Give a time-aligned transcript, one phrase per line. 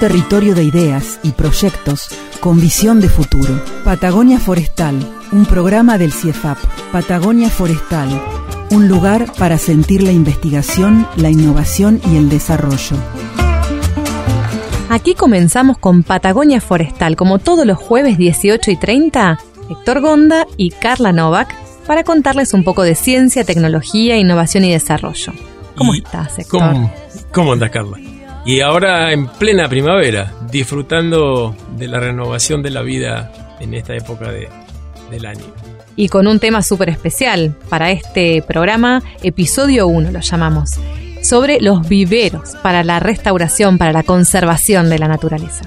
[0.00, 2.08] territorio de ideas y proyectos
[2.40, 3.62] con visión de futuro.
[3.84, 4.96] Patagonia Forestal,
[5.30, 6.56] un programa del CIEFAP.
[6.90, 8.08] Patagonia Forestal,
[8.70, 12.96] un lugar para sentir la investigación, la innovación y el desarrollo.
[14.88, 20.70] Aquí comenzamos con Patagonia Forestal, como todos los jueves 18 y 30, Héctor Gonda y
[20.70, 21.54] Carla Novak,
[21.86, 25.32] para contarles un poco de ciencia, tecnología, innovación y desarrollo.
[25.76, 26.60] ¿Cómo Y- estás, Héctor?
[26.72, 26.92] ¿Cómo,
[27.32, 27.98] ¿Cómo andas, Carla?
[28.50, 34.32] Y ahora en plena primavera, disfrutando de la renovación de la vida en esta época
[34.32, 34.48] de-
[35.08, 35.44] del año.
[35.94, 40.70] Y con un tema súper especial para este programa, episodio 1 lo llamamos,
[41.22, 45.62] sobre los viveros para la restauración, para la conservación de la naturaleza.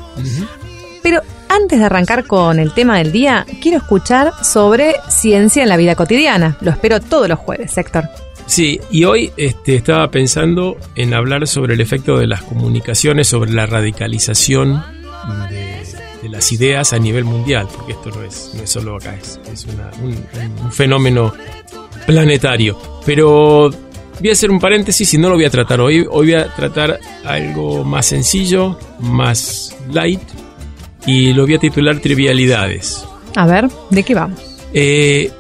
[1.02, 5.78] Pero antes de arrancar con el tema del día, quiero escuchar sobre ciencia en la
[5.78, 6.58] vida cotidiana.
[6.60, 8.10] Lo espero todos los jueves, Héctor.
[8.46, 13.52] Sí, y hoy este, estaba pensando en hablar sobre el efecto de las comunicaciones, sobre
[13.52, 14.84] la radicalización
[15.50, 15.78] de,
[16.22, 19.40] de las ideas a nivel mundial, porque esto no es, no es solo acá, es,
[19.52, 20.16] es una- un,
[20.64, 21.34] un fenómeno
[22.06, 22.78] planetario.
[23.06, 23.70] Pero
[24.20, 26.00] voy a hacer un paréntesis y no lo voy a tratar hoy.
[26.02, 30.22] Hoy voy a tratar algo más sencillo, más light,
[31.06, 33.06] y lo voy a titular Trivialidades.
[33.36, 34.40] A ver, ¿de qué vamos?
[34.74, 35.32] Eh,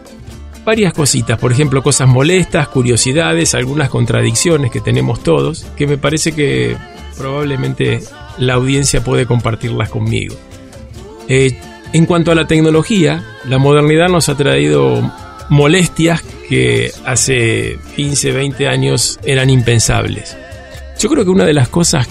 [0.65, 6.33] varias cositas, por ejemplo, cosas molestas, curiosidades, algunas contradicciones que tenemos todos, que me parece
[6.33, 6.77] que
[7.17, 8.01] probablemente
[8.37, 10.35] la audiencia puede compartirlas conmigo.
[11.27, 11.57] Eh,
[11.93, 15.11] en cuanto a la tecnología, la modernidad nos ha traído
[15.49, 20.35] molestias que hace 15, 20 años eran impensables.
[20.99, 22.07] Yo creo que una de las cosas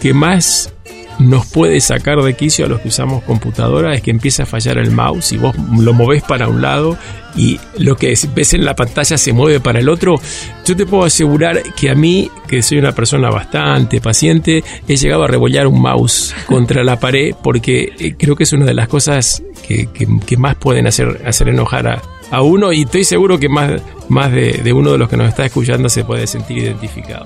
[0.00, 0.72] que más
[1.18, 4.78] nos puede sacar de quicio a los que usamos computadora es que empieza a fallar
[4.78, 6.96] el mouse y vos lo movés para un lado
[7.36, 10.16] y lo que ves en la pantalla se mueve para el otro.
[10.64, 15.24] Yo te puedo asegurar que a mí, que soy una persona bastante paciente, he llegado
[15.24, 18.88] a rebollar un mouse contra la pared porque eh, creo que es una de las
[18.88, 23.38] cosas que, que- que más pueden hacer, hacer enojar a, a uno y estoy seguro
[23.38, 26.58] que más, más de, de uno de los que nos está escuchando se puede sentir
[26.58, 27.24] identificado.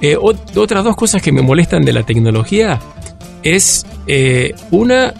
[0.00, 2.78] Eh, ot- otras dos cosas que me molestan de la tecnología
[3.42, 5.14] es eh, una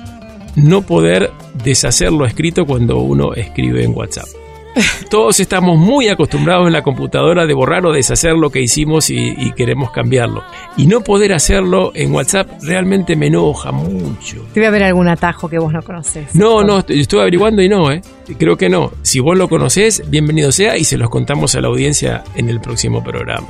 [0.56, 1.30] no poder
[1.62, 4.26] deshacer lo escrito cuando uno escribe en WhatsApp.
[5.10, 9.34] Todos estamos muy acostumbrados en la computadora de borrar o deshacer lo que hicimos y,
[9.36, 10.42] y queremos cambiarlo.
[10.76, 14.44] Y no poder hacerlo en WhatsApp realmente me enoja mucho.
[14.54, 16.34] Debe haber algún atajo que vos no conoces.
[16.34, 18.02] No, no, estoy estuve averiguando y no, ¿eh?
[18.38, 18.92] Creo que no.
[19.00, 22.60] Si vos lo conocés, bienvenido sea y se los contamos a la audiencia en el
[22.60, 23.48] próximo programa.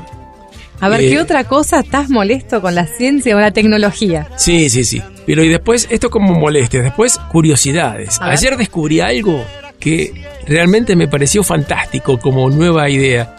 [0.81, 4.29] A ver, Eh, ¿qué otra cosa estás molesto con la ciencia o la tecnología?
[4.37, 5.03] Sí, sí, sí.
[5.27, 8.21] Pero y después, esto como molestia, después curiosidades.
[8.21, 8.33] A ver.
[8.39, 9.43] Ayer descubrí algo
[9.81, 10.13] que
[10.47, 13.37] realmente me pareció fantástico como nueva idea.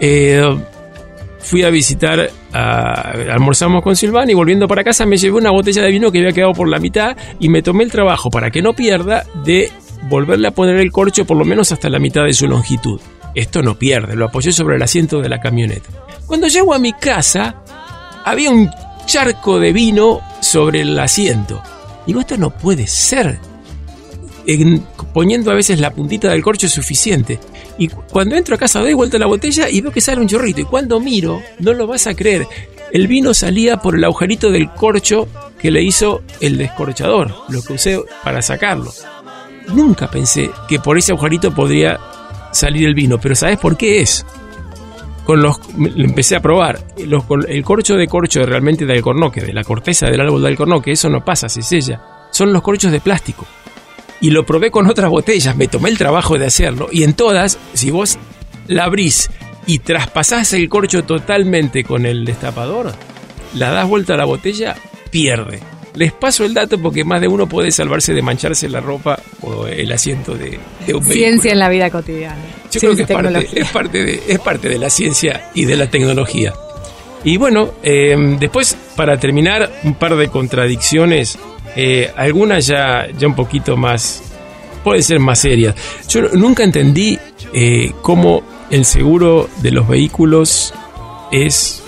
[0.00, 0.42] Eh,
[1.38, 5.82] fui a visitar, a- almorzamos con Silvana y volviendo para casa me llevé una botella
[5.82, 8.62] de vino que había quedado por la mitad y me tomé el trabajo para que
[8.62, 9.70] no pierda de
[10.08, 13.00] volverle a poner el corcho por lo menos hasta la mitad de su longitud.
[13.36, 15.88] Esto no pierde, lo apoyé sobre el asiento de la camioneta.
[16.26, 17.56] Cuando llego a mi casa,
[18.24, 18.68] había un
[19.06, 21.62] charco de vino sobre el asiento.
[22.06, 23.38] Digo, esto no puede ser.
[24.46, 27.38] En- poniendo a veces la puntita del corcho es suficiente.
[27.78, 30.28] Y cu- cuando entro a casa doy vuelta la botella y veo que sale un
[30.28, 30.60] chorrito.
[30.60, 32.46] Y cuando miro, no lo vas a creer.
[32.92, 37.74] El vino salía por el agujerito del corcho que le hizo el descorchador, lo que
[37.74, 38.92] usé para sacarlo.
[39.74, 41.98] Nunca pensé que por ese agujerito podría
[42.56, 44.24] salir el vino, pero ¿sabes por qué es?
[45.26, 46.78] con los empecé a probar.
[47.04, 50.92] Los, el corcho de corcho realmente de alcornoque de la corteza del árbol de alcornoque
[50.92, 52.00] eso no pasa se sella.
[52.30, 53.44] Son los corchos de plástico.
[54.20, 56.88] Y lo probé con otras botellas me tomé el trabajo de hacerlo.
[56.92, 58.18] Y en todas si vos
[58.68, 59.28] la abrís
[59.66, 62.94] y traspasás el corcho totalmente con el destapador
[63.54, 64.76] la das vuelta a la botella
[65.10, 65.60] pierde
[65.96, 69.66] les paso el dato porque más de uno puede salvarse de mancharse la ropa o
[69.66, 71.12] el asiento de, de un vehículo.
[71.12, 72.36] Ciencia en la vida cotidiana.
[72.70, 75.64] Yo Ciencia creo que es parte, es, parte de, es parte de la ciencia y
[75.64, 76.52] de la tecnología.
[77.24, 81.38] Y bueno, eh, después, para terminar, un par de contradicciones,
[81.74, 84.22] eh, algunas ya, ya un poquito más,
[84.84, 85.74] pueden ser más serias.
[86.08, 87.18] Yo nunca entendí
[87.52, 90.72] eh, cómo el seguro de los vehículos
[91.32, 91.82] es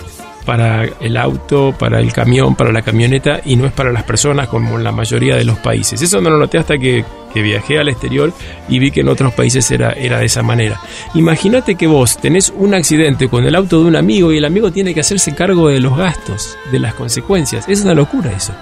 [0.49, 4.47] para el auto, para el camión, para la camioneta y no es para las personas
[4.47, 6.01] como en la mayoría de los países.
[6.01, 7.05] Eso no lo noté hasta que,
[7.35, 8.33] viajé al exterior
[8.67, 10.81] y vi que en otros países era, era de esa manera.
[11.13, 14.71] Imagínate que vos tenés un accidente con el auto de un amigo y el amigo
[14.71, 17.69] tiene que hacerse cargo de los gastos, de las consecuencias.
[17.69, 18.53] Es una locura eso.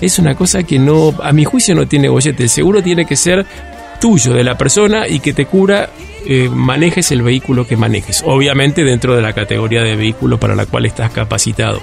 [0.00, 2.42] Es una cosa que no, a mi juicio no tiene bollete.
[2.42, 3.46] El seguro tiene que ser
[4.00, 5.88] tuyo, de la persona y que te cura
[6.30, 8.22] eh, manejes el vehículo que manejes.
[8.26, 11.80] Obviamente dentro de la categoría de vehículo para la cual estás capacitado.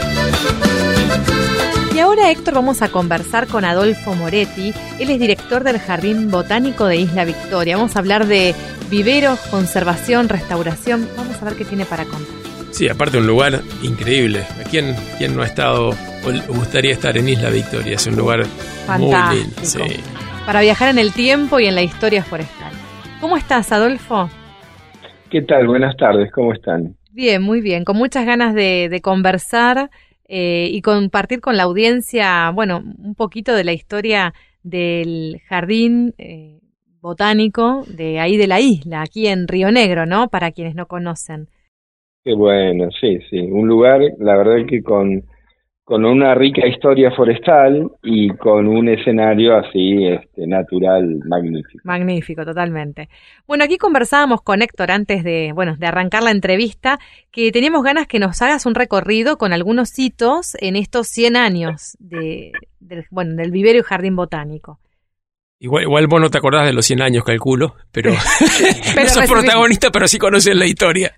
[1.95, 4.73] Y ahora, Héctor, vamos a conversar con Adolfo Moretti.
[5.01, 7.77] Él es director del Jardín Botánico de Isla Victoria.
[7.77, 8.55] Vamos a hablar de
[8.89, 11.09] viveros, conservación, restauración.
[11.17, 12.39] Vamos a ver qué tiene para contar.
[12.71, 14.45] Sí, aparte un lugar increíble.
[14.71, 17.95] ¿Quién, quién no ha estado o gustaría estar en Isla Victoria?
[17.95, 18.45] Es un lugar
[18.87, 19.27] Fantástico.
[19.27, 19.61] muy lindo.
[19.65, 20.01] Sí.
[20.47, 22.73] Para viajar en el tiempo y en la historia forestal.
[23.21, 24.31] ¿Cómo estás, Adolfo?
[25.31, 25.67] ¿Qué tal?
[25.67, 26.98] Buenas tardes, ¿cómo están?
[27.19, 29.91] Bien, muy bien, con muchas ganas de, de conversar
[30.29, 36.61] eh, y compartir con la audiencia, bueno, un poquito de la historia del jardín eh,
[37.01, 40.29] botánico de ahí de la isla, aquí en Río Negro, ¿no?
[40.29, 41.49] Para quienes no conocen.
[42.23, 45.25] Qué bueno, sí, sí, un lugar, la verdad que con
[45.89, 51.81] con una rica historia forestal y con un escenario así este, natural magnífico.
[51.83, 53.09] Magnífico, totalmente.
[53.47, 56.99] Bueno, aquí conversábamos con Héctor antes de, bueno, de arrancar la entrevista,
[57.31, 61.97] que teníamos ganas que nos hagas un recorrido con algunos hitos en estos 100 años
[62.01, 64.79] de, de bueno, del vivero y jardín botánico.
[65.61, 68.13] Igual, igual vos no te acordás de los 100 años, calculo, pero,
[68.95, 71.13] pero no sos protagonista, pero sí conoces la historia.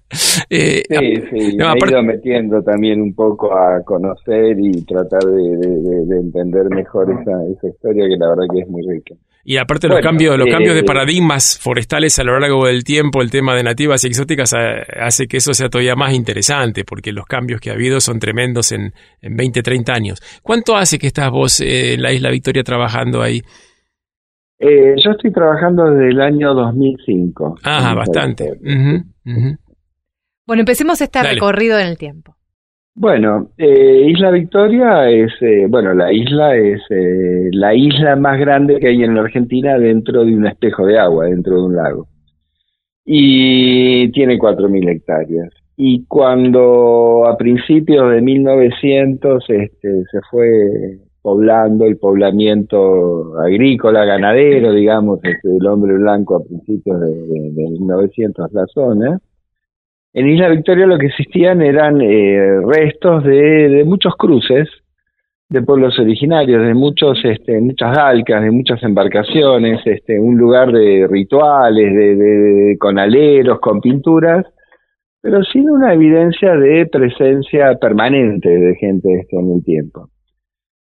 [0.49, 1.87] Eh, sí, sí, no, me aparte...
[1.87, 7.11] he ido metiendo también un poco a conocer y tratar de, de, de entender mejor
[7.11, 9.15] esa, esa, historia que la verdad que es muy rica.
[9.45, 12.83] Y aparte bueno, los cambios, los eh, cambios de paradigmas forestales a lo largo del
[12.83, 17.13] tiempo, el tema de nativas y exóticas hace que eso sea todavía más interesante, porque
[17.13, 20.23] los cambios que ha habido son tremendos en, en 20, 30 años.
[20.43, 23.43] ¿Cuánto hace que estás vos eh, en la Isla Victoria trabajando ahí?
[24.63, 27.57] Eh, yo estoy trabajando desde el año 2005.
[27.65, 28.53] Ah, bastante.
[28.53, 29.59] Uh -huh, uh -huh.
[30.47, 31.35] Bueno, empecemos este Dale.
[31.35, 32.37] recorrido en el tiempo.
[32.95, 38.79] Bueno, eh, Isla Victoria es, eh, bueno, la isla es eh, la isla más grande
[38.79, 42.09] que hay en la Argentina dentro de un espejo de agua, dentro de un lago.
[43.05, 45.49] Y tiene 4.000 hectáreas.
[45.77, 55.21] Y cuando a principios de 1900 este, se fue poblando el poblamiento agrícola, ganadero, digamos,
[55.23, 59.21] este, del hombre blanco a principios de, de, de 1900 la zona.
[60.13, 64.69] En Isla Victoria lo que existían eran eh, restos de, de, muchos cruces
[65.49, 71.07] de pueblos originarios, de muchos, este, muchas alcas, de muchas embarcaciones, este, un lugar de
[71.09, 74.47] rituales, de, de, con aleros, con pinturas,
[75.21, 80.09] pero sin una evidencia de presencia permanente de gente este, en el tiempo.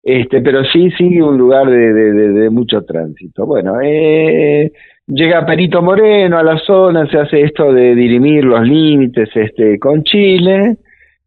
[0.02, 3.44] Este, pero sí sigue un lugar de, mucho tránsito.
[3.44, 4.72] Bueno, eh,
[5.06, 10.02] llega Perito Moreno a la zona, se hace esto de dirimir los límites este, con
[10.04, 10.76] Chile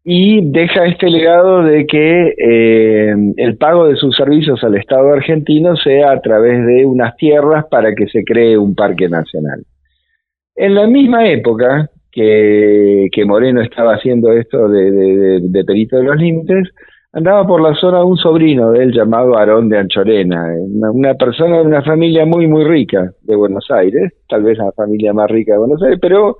[0.02, 5.76] y deja este legado de que eh, el pago de sus servicios al Estado argentino
[5.76, 9.62] sea a través de unas tierras para que se cree un parque nacional.
[10.56, 16.16] En la misma época que, que Moreno estaba haciendo esto de, de Perito de los
[16.16, 16.68] Límites,
[17.14, 20.46] andaba por la zona un sobrino de él llamado Aarón de Anchorena,
[20.92, 25.12] una, persona de una familia muy, muy rica de Buenos Aires, tal vez la familia
[25.12, 26.38] más rica de Buenos Aires, pero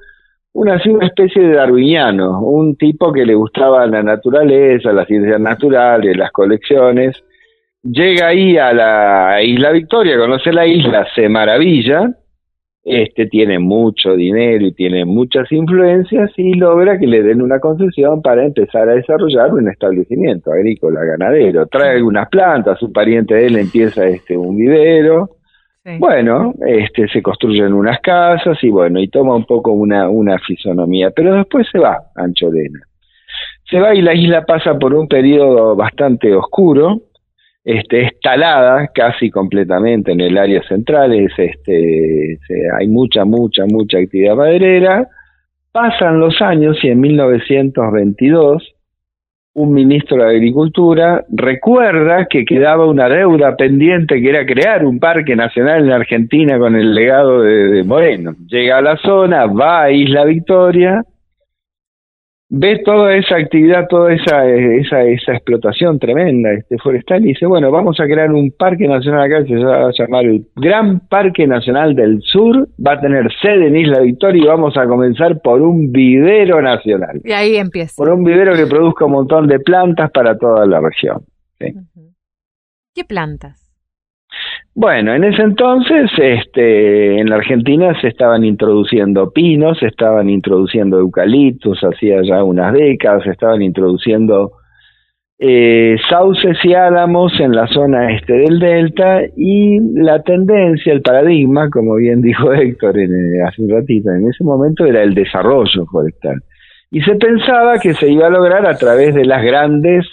[0.53, 6.17] una, una especie de darwiniano, un tipo que le gustaba la naturaleza, las ciencias naturales,
[6.17, 7.23] las colecciones.
[7.83, 12.11] Llega ahí a la Isla Victoria, conoce la isla, se maravilla,
[12.85, 18.21] este tiene mucho dinero y tiene muchas influencias y logra que le den una concesión
[18.21, 21.67] para empezar a desarrollar un establecimiento agrícola ganadero.
[21.67, 25.31] Trae algunas plantas, su pariente de él empieza este un vivero.
[25.99, 31.11] Bueno, este se construyen unas casas y bueno, y toma un poco una una fisonomía,
[31.11, 32.81] pero después se va Ancholena.
[33.69, 37.01] Se va y la isla pasa por un periodo bastante oscuro
[37.65, 42.39] este, es talada casi completamente en el área central, es, este,
[42.79, 45.09] hay mucha, mucha, mucha actividad maderera.
[45.73, 48.75] Pasan los años y en 1922
[49.55, 55.37] un ministro de Agricultura recuerda que quedaba una deuda pendiente que era crear un parque
[55.37, 58.35] nacional en Argentina con el legado de Moreno.
[58.49, 61.05] Llega a la zona, va a Isla Victoria
[62.57, 67.71] ve toda esa actividad, toda esa, esa, esa explotación tremenda este forestal y dice, bueno,
[67.71, 71.47] vamos a crear un parque nacional acá que se va a llamar el Gran Parque
[71.47, 75.61] Nacional del Sur, va a tener sede en Isla Victoria y vamos a comenzar por
[75.63, 77.21] un vivero nacional.
[77.25, 77.95] Y ahí empieza.
[77.97, 81.23] Por un vivero que produzca un montón de plantas para toda la región.
[81.59, 83.64] ¿Qué plantas?
[84.77, 90.99] Bueno, en ese entonces, este, en la Argentina se estaban introduciendo pinos, se estaban introduciendo
[90.99, 94.51] eucaliptos, hacía ya unas décadas, se estaban introduciendo
[95.39, 101.71] eh, sauces y álamos en la zona este del delta y la tendencia, el paradigma,
[101.71, 105.87] como bien dijo Héctor en, eh, hace un ratito, en ese momento era el desarrollo
[105.87, 106.41] forestal.
[106.91, 110.05] Y se pensaba que se iba a lograr a través de las grandes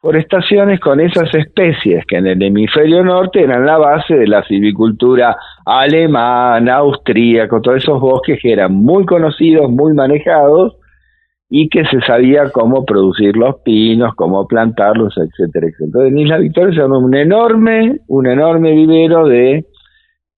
[0.00, 5.36] forestaciones con esas especies que en el hemisferio norte eran la base de la silvicultura
[5.66, 10.76] alemana, austríaca, todos esos bosques que eran muy conocidos, muy manejados
[11.50, 16.06] y que se sabía cómo producir los pinos, cómo plantarlos, etcétera, etcétera.
[16.06, 19.66] En Isla Victoria se un enorme, un enorme vivero de,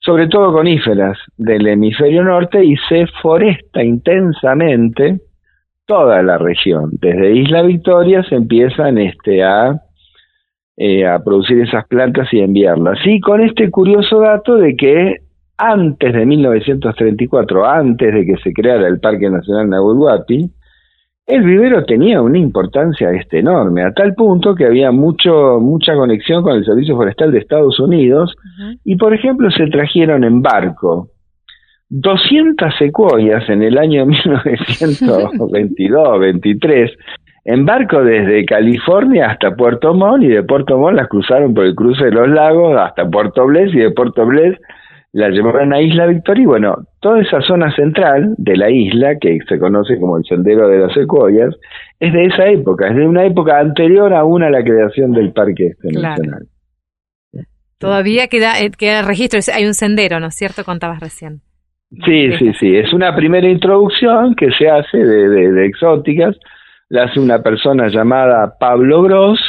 [0.01, 5.21] sobre todo coníferas del hemisferio norte y se foresta intensamente
[5.93, 6.89] toda la región.
[7.03, 9.79] Desde Isla Victoria se empiezan este, a,
[10.79, 12.99] eh, a producir esas plantas y enviarlas.
[13.05, 15.17] Y con este curioso dato de que
[15.59, 20.51] antes de 1934, antes de que se creara el Parque Nacional Nahuel Huapi,
[21.27, 26.43] el vivero tenía una importancia este, enorme, a tal punto que había mucho, mucha conexión
[26.43, 28.35] con el Servicio Forestal de Estados Unidos
[28.83, 31.11] y, por ejemplo, se trajeron en barco
[31.95, 36.91] 200 secuoyas en el año 1922-23
[37.45, 41.75] en barco desde California hasta Puerto Montt y de Puerto Montt las cruzaron por el
[41.75, 44.59] cruce de los lagos hasta Puerto Blés y de Puerto Blés
[45.13, 49.41] la llevaron a Isla Victoria y bueno, toda esa zona central de la isla, que
[49.47, 51.55] se conoce como el Sendero de las Secuoyas,
[52.01, 55.73] es de esa época, es de una época anterior aún a la creación del Parque
[55.83, 56.47] Nacional.
[57.77, 60.65] Todavía queda, eh, queda registro, hay un sendero, ¿no es cierto?
[60.65, 61.43] Contabas recién.
[62.05, 62.77] Sí, sí, sí.
[62.77, 66.37] Es una primera introducción que se hace de, de, exóticas.
[66.89, 69.41] La hace una persona llamada Pablo Gross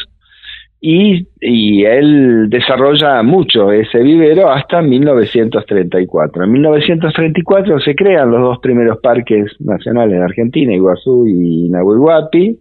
[0.81, 6.43] y, y él desarrolla mucho ese vivero hasta 1934.
[6.43, 12.59] En 1934 se crean los dos primeros parques nacionales de Argentina, Iguazú y Nahuel Huapi.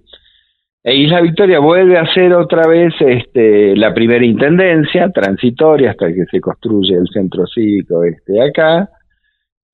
[0.85, 6.25] E Isla Victoria vuelve a ser otra vez este, la primera intendencia transitoria hasta que
[6.31, 8.89] se construye el centro cívico este acá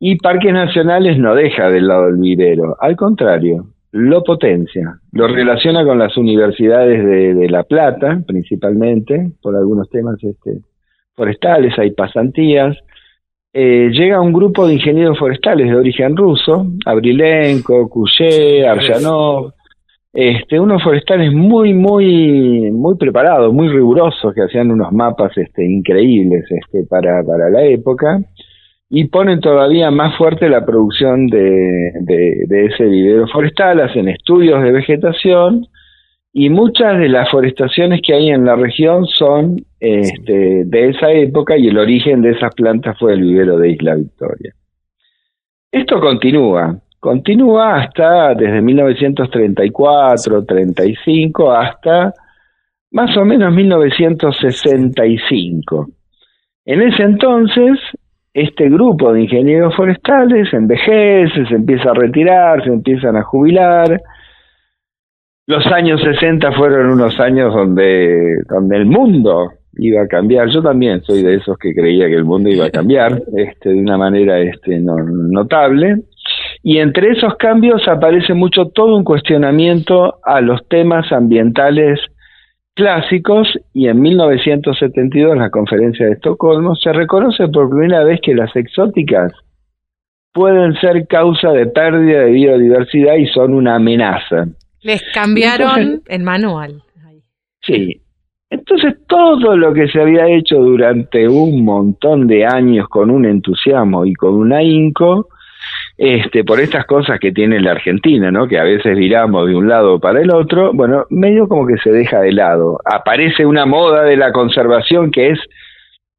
[0.00, 5.84] y Parques Nacionales no deja del lado del vivero, al contrario, lo potencia, lo relaciona
[5.84, 10.60] con las universidades de, La Plata, principalmente, por algunos temas este,
[11.14, 12.76] forestales, hay pasantías.
[13.52, 19.52] Eh, llega un grupo de ingenieros forestales de origen ruso, Abrilenko, Couchet, Arjanov,
[20.12, 26.44] este, unos forestales muy, muy, muy preparados, muy rigurosos, que hacían unos mapas este, increíbles
[26.50, 28.20] este, para, para la época
[28.90, 31.92] y ponen todavía más fuerte la producción de,
[32.48, 35.66] ese vivero forestal, hacen estudios de vegetación
[36.32, 41.56] y muchas de las forestaciones que hay en la región son este, de esa época
[41.56, 44.52] y el origen de esas plantas fue el vivero de Isla Victoria.
[45.70, 52.14] Esto continúa, continúa hasta desde 1934, 35 hasta
[52.90, 55.88] más o menos 1965.
[56.64, 57.78] En ese entonces
[58.34, 64.00] este grupo de ingenieros forestales envejece, se empieza a retirar, se empiezan a jubilar.
[65.46, 70.48] Los años 60 fueron unos años donde, donde el mundo iba a cambiar.
[70.50, 73.80] Yo también soy de esos que creía que el mundo iba a cambiar este, de
[73.80, 76.02] una manera este, notable.
[76.62, 82.00] Y entre esos cambios aparece mucho todo un cuestionamiento a los temas ambientales
[82.78, 88.36] clásicos y en 1972 en la conferencia de Estocolmo se reconoce por primera vez que
[88.36, 89.32] las exóticas
[90.32, 94.46] pueden ser causa de pérdida de biodiversidad y son una amenaza.
[94.82, 96.80] Les cambiaron el manual.
[97.62, 98.00] Sí.
[98.48, 104.06] Entonces todo lo que se había hecho durante un montón de años con un entusiasmo
[104.06, 105.30] y con un ahínco,
[105.98, 108.46] este, por estas cosas que tiene la Argentina, ¿no?
[108.46, 111.90] Que a veces viramos de un lado para el otro, bueno, medio como que se
[111.90, 112.78] deja de lado.
[112.84, 115.40] Aparece una moda de la conservación que es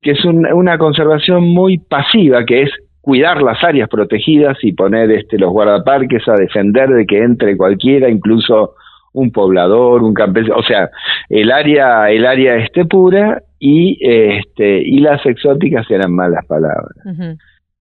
[0.02, 2.72] que es una conservación muy pasiva, que es
[3.02, 8.10] cuidar las áreas protegidas y poner este, los guardaparques a defender de que entre cualquiera,
[8.10, 8.76] incluso
[9.14, 10.90] un poblador, un campesino, o sea,
[11.30, 16.96] el área, el área esté pura y este, y las exóticas eran malas palabras.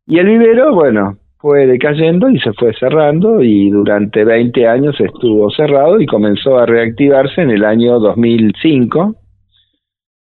[0.06, 5.50] Y el vivero, bueno, fue decayendo y se fue cerrando y durante 20 años estuvo
[5.50, 9.14] cerrado y comenzó a reactivarse en el año 2005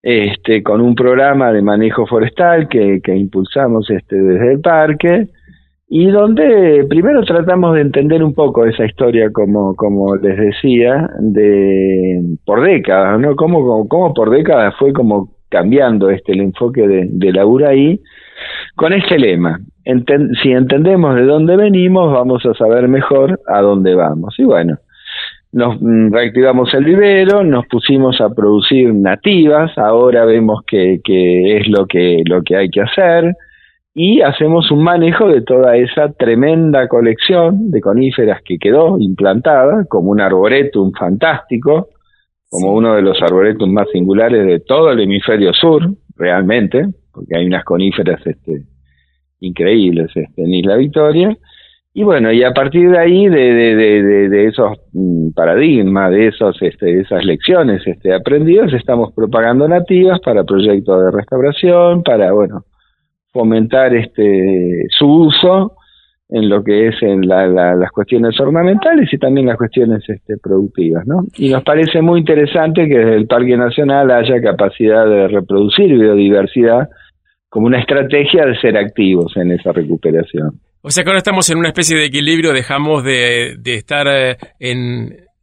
[0.03, 5.29] este, con un programa de manejo forestal que, impulsamos este, desde el parque
[5.89, 12.63] y donde primero tratamos de entender un poco esa historia como, les decía, de por
[12.63, 13.35] décadas, ¿no?
[13.35, 17.99] Cómo por décadas fue como cambiando este el enfoque de, de la URAI
[18.75, 19.59] con este lema.
[20.43, 24.35] si entendemos de dónde venimos, vamos a saber mejor a dónde vamos.
[24.39, 24.79] Y bueno,
[25.53, 31.69] nos mm, reactivamos el vivero, nos pusimos a producir nativas, ahora vemos que, que es
[31.69, 33.35] lo que, lo que hay que hacer
[34.01, 40.13] y hacemos un manejo de toda esa tremenda colección de coníferas que quedó implantada como
[40.13, 41.89] un arboretum fantástico,
[42.49, 45.83] como uno de los arboretum más singulares de todo el hemisferio sur,
[46.17, 46.87] realmente,
[47.19, 48.63] porque hay unas coníferas este,
[49.41, 51.37] increíbles este, en Isla Victoria,
[51.99, 56.57] y bueno, y a partir de ahí, de, de, de, esos mm, paradigmas, de esos,
[56.63, 62.65] este, esas lecciones este, aprendidas, estamos propagando nativas para proyectos de restauración, para, bueno,
[63.33, 65.73] fomentar este, su uso
[66.29, 71.05] en lo que es en la, las cuestiones ornamentales y también las cuestiones este, productivas,
[71.05, 71.25] ¿no?
[71.37, 76.91] Y nos parece muy interesante que desde el Parque Nacional haya capacidad de reproducir biodiversidad
[77.49, 80.61] como una estrategia de ser activos en esa recuperación.
[80.81, 84.37] O sea que ahora estamos en una especie de equilibrio, dejamos de, estar eh,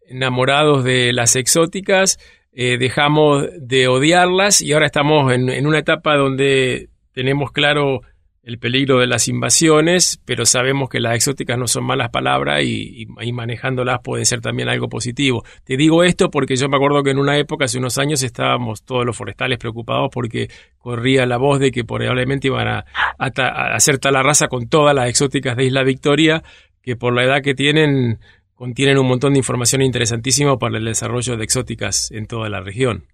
[0.08, 2.18] enamorados de las exóticas,
[2.54, 8.02] eh, dejamos de odiarlas y ahora estamos en, una etapa donde tenemos claro
[8.46, 13.08] el peligro de las invasiones, pero sabemos que las exóticas no son malas palabras y,
[13.34, 15.44] manejándolas puede ser también algo positivo.
[15.64, 18.84] Te digo esto porque yo me acuerdo que en una época, hace unos años, estábamos
[18.84, 22.86] todos los forestales preocupados porque corría la voz de que probablemente iban a,
[23.18, 26.44] hacer tal raza con todas las exóticas de Isla Victoria,
[26.84, 28.20] que por la edad que tienen
[28.54, 33.06] contienen un montón de información interesantísima para el desarrollo de exóticas en toda la región.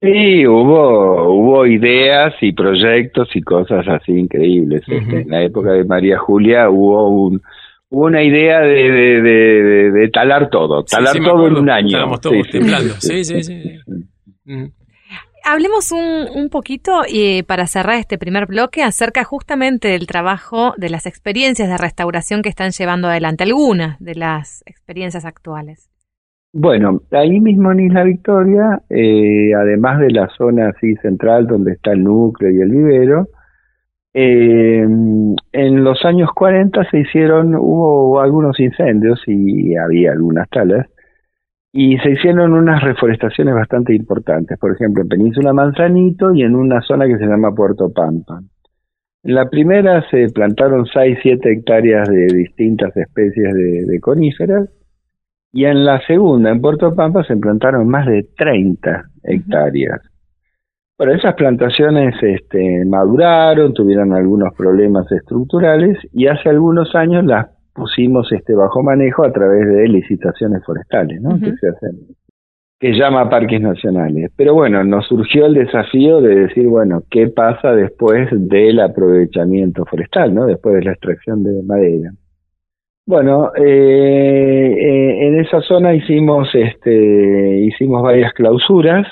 [0.00, 4.82] Sí, hubo, hubo ideas y proyectos y cosas así increíbles.
[4.86, 7.42] Este, en la época de María Julia hubo un,
[7.88, 8.90] hubo una idea de,
[9.22, 12.18] de, de, talar todo, talar todo en un año.
[12.20, 12.46] Todos.
[12.98, 13.80] Sí, sí, sí.
[15.44, 20.90] Hablemos un, un poquito y para cerrar este primer bloque acerca justamente del trabajo de
[20.90, 25.88] las experiencias de restauración que están llevando adelante, algunas de las experiencias actuales.
[26.58, 31.92] Bueno, ahí mismo en Isla Victoria, eh, además de la zona así central donde está
[31.92, 33.28] el núcleo y el vivero,
[34.14, 34.80] eh,
[35.52, 40.86] en los años 40 se hicieron, hubo algunos incendios y había algunas talas,
[41.72, 46.80] y se hicieron unas reforestaciones bastante importantes, por ejemplo en Península Manzanito y en una
[46.80, 48.40] zona que se llama Puerto Pampa.
[49.24, 54.70] En la primera se plantaron 6-7 hectáreas de distintas especies de coníferas,
[55.56, 60.02] y en la segunda, en Puerto Pampa, se plantaron más de 30 hectáreas.
[60.98, 68.30] Bueno, esas plantaciones este, maduraron, tuvieron algunos problemas estructurales y hace algunos años las pusimos
[68.32, 71.40] este, bajo manejo a través de licitaciones forestales, ¿no?
[71.40, 72.00] que se hacen,
[72.78, 74.30] que llama parques nacionales.
[74.36, 80.34] Pero bueno, nos surgió el desafío de decir, bueno, ¿qué pasa después del aprovechamiento forestal,
[80.34, 80.44] ¿no?
[80.44, 82.10] Después de la extracción de madera.
[83.06, 89.06] Bueno, eh, eh, en esa zona hicimos, este, hicimos varias clausuras.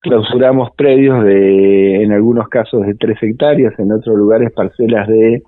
[0.00, 5.42] Clausuramos predios de, en algunos casos de tres hectáreas, en otros lugares parcelas de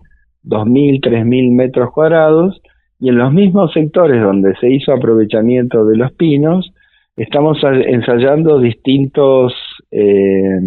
[0.45, 2.61] 2.000, 3.000 metros cuadrados.
[3.01, 6.73] Y en los mismos sectores donde se hizo aprovechamiento de los pinos,
[7.17, 9.53] estamos ensayando distintos,
[9.91, 10.61] eh,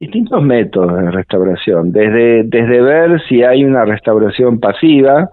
[0.00, 1.92] distintos métodos de restauración.
[1.92, 5.30] Desde, desde ver si hay una restauración pasiva,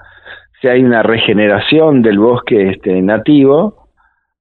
[0.62, 3.86] si hay una regeneración del bosque este, nativo,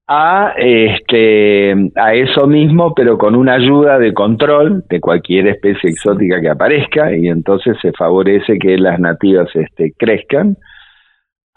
[0.07, 6.39] a, este, a eso mismo, pero con una ayuda de control de cualquier especie exótica
[6.41, 10.57] que aparezca, y entonces se favorece que las nativas este, crezcan.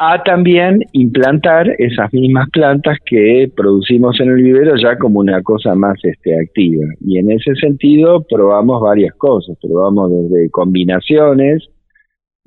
[0.01, 5.75] a también implantar esas mismas plantas que producimos en el vivero ya como una cosa
[5.75, 6.85] más este, activa.
[7.01, 11.69] Y en ese sentido probamos varias cosas, probamos desde combinaciones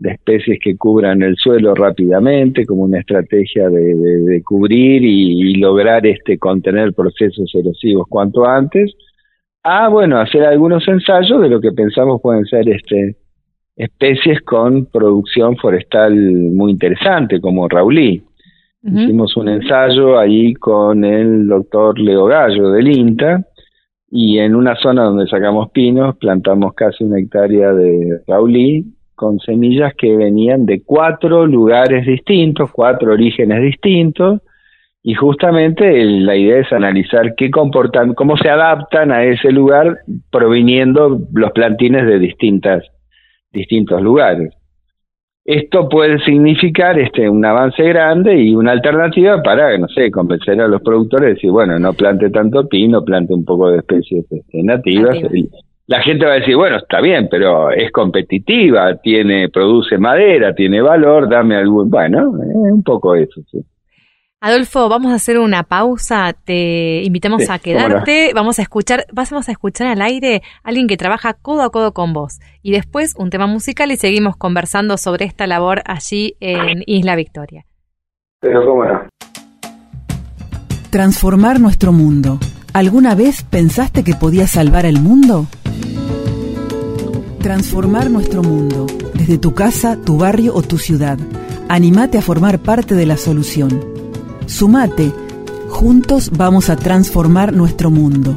[0.01, 6.07] de especies que cubran el suelo rápidamente como una estrategia de, cubrir y, y, lograr
[6.07, 8.91] este contener procesos erosivos cuanto antes,
[9.63, 13.15] a bueno hacer algunos ensayos de lo que pensamos pueden ser este
[13.75, 18.23] especies con producción forestal muy interesante, como Raulí.
[18.83, 23.45] Hicimos un ensayo ahí con el doctor Leo Gallo del INTA
[24.09, 28.85] y en una zona donde sacamos pinos plantamos casi una hectárea de Raulí
[29.21, 34.41] con semillas que venían de cuatro lugares distintos, cuatro orígenes distintos,
[35.03, 39.99] y justamente la idea es analizar qué comportan, cómo se adaptan a ese lugar
[40.31, 42.83] proviniendo los plantines de distintas
[43.51, 44.55] distintos lugares.
[45.45, 50.67] Esto puede significar este un avance grande y una alternativa para, no sé, convencer a
[50.67, 54.63] los productores de decir, bueno, no plante tanto pino, plante un poco de especies este,
[54.63, 55.15] nativas.
[55.91, 60.81] La gente va a decir, bueno, está bien, pero es competitiva, tiene produce madera, tiene
[60.81, 61.89] valor, dame algún...
[61.89, 63.59] Bueno, es un poco eso, sí.
[64.39, 66.33] Adolfo, vamos a hacer una pausa.
[66.45, 68.31] Te invitamos a quedarte.
[68.33, 71.91] Vamos a escuchar, vamos a escuchar al aire a alguien que trabaja codo a codo
[71.91, 72.39] con vos.
[72.63, 77.65] Y después un tema musical y seguimos conversando sobre esta labor allí en Isla Victoria.
[78.39, 79.09] Pero cómo no.
[80.89, 82.39] Transformar nuestro mundo.
[82.73, 85.47] ¿Alguna vez pensaste que podía salvar el mundo?
[87.41, 88.85] Transformar nuestro mundo.
[89.15, 91.17] Desde tu casa, tu barrio o tu ciudad.
[91.69, 93.83] Animate a formar parte de la solución.
[94.45, 95.11] Sumate,
[95.67, 98.35] juntos vamos a transformar nuestro mundo.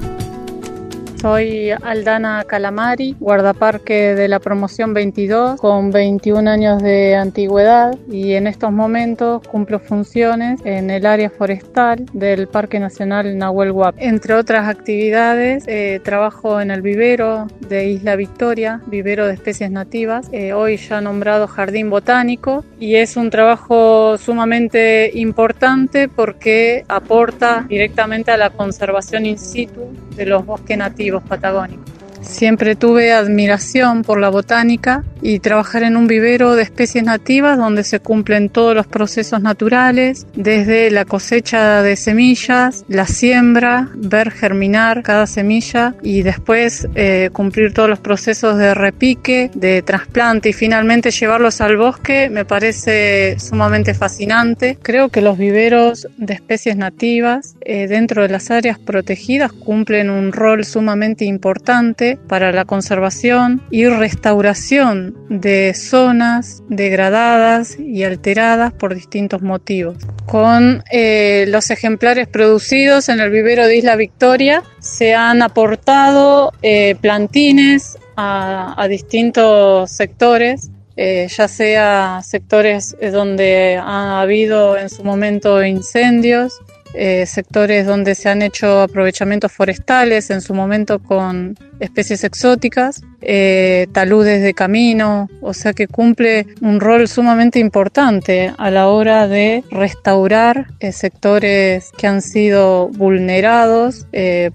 [1.24, 8.46] Soy Aldana Calamari, guardaparque de la promoción 22, con 21 años de antigüedad y en
[8.46, 14.04] estos momentos cumplo funciones en el área forestal del Parque Nacional Nahuel Huapi.
[14.04, 20.28] Entre otras actividades, eh, trabajo en el vivero de Isla Victoria, vivero de especies nativas,
[20.30, 28.30] eh, hoy ya nombrado Jardín Botánico, y es un trabajo sumamente importante porque aporta directamente
[28.30, 29.80] a la conservación in situ
[30.16, 31.93] de los bosques nativos patagónicos.
[32.24, 37.84] Siempre tuve admiración por la botánica y trabajar en un vivero de especies nativas donde
[37.84, 45.02] se cumplen todos los procesos naturales, desde la cosecha de semillas, la siembra, ver germinar
[45.02, 51.10] cada semilla y después eh, cumplir todos los procesos de repique, de trasplante y finalmente
[51.10, 54.78] llevarlos al bosque me parece sumamente fascinante.
[54.82, 60.32] Creo que los viveros de especies nativas eh, dentro de las áreas protegidas cumplen un
[60.32, 69.42] rol sumamente importante para la conservación y restauración de zonas degradadas y alteradas por distintos
[69.42, 69.96] motivos.
[70.26, 76.96] Con eh, los ejemplares producidos en el vivero de Isla Victoria se han aportado eh,
[77.00, 86.60] plantines a, distintos sectores eh, ya sea sectores donde ha habido en su momento incendios,
[86.94, 93.88] eh, sectores donde se han hecho aprovechamientos forestales, en su momento con especies exóticas, eh,
[93.92, 99.64] taludes de camino, o sea que cumple un rol sumamente importante a la hora de
[99.70, 104.06] restaurar eh, sectores que han sido vulnerados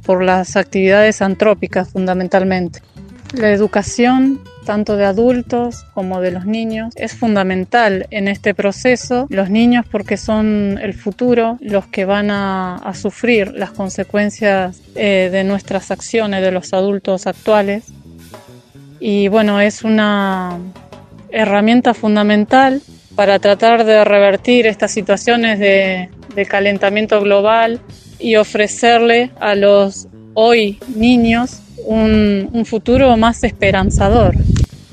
[0.06, 2.82] por las actividades antrópicas fundamentalmente.
[3.34, 4.40] La educación
[4.70, 9.26] tanto de adultos como de los niños, es fundamental en este proceso.
[9.32, 15.44] Los niños porque son el futuro, los que van a, sufrir las consecuencias eh, de
[15.44, 17.86] nuestras acciones, de los adultos actuales.
[19.00, 20.60] Y bueno, es una
[21.32, 22.84] herramienta fundamental
[23.16, 27.82] para tratar de revertir estas situaciones de, de calentamiento global
[28.20, 34.36] y ofrecerle a los hoy niños un, futuro más esperanzador.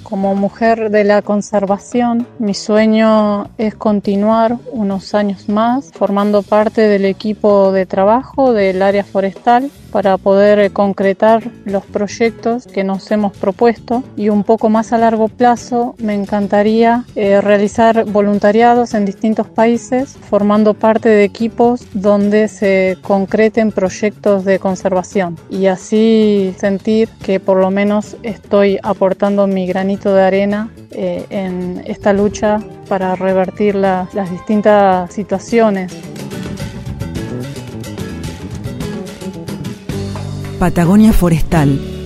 [0.03, 7.05] Como mujer de la conservación, mi sueño es continuar unos años más formando parte del
[7.05, 14.05] equipo de trabajo del área forestal para poder concretar los proyectos que nos hemos propuesto.
[14.15, 20.19] Y un poco más a largo plazo me encantaría eh, realizar voluntariados en distintos países
[20.29, 25.39] formando parte de equipos donde se concreten proyectos de conservación.
[25.49, 31.83] Y así sentir que por lo menos estoy aportando mi granito de arena eh, en
[31.87, 35.91] esta lucha para revertir las distintas situaciones
[40.59, 41.97] Patagonia Forestal.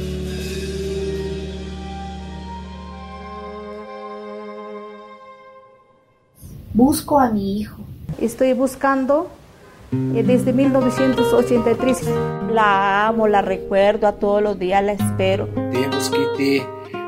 [6.80, 7.78] busco a mi hijo.
[8.20, 9.28] Estoy buscando
[9.92, 12.02] eh, desde 1983.
[12.52, 15.48] La amo, la recuerdo, a todos los días la espero.
[15.72, 16.62] Temos que ter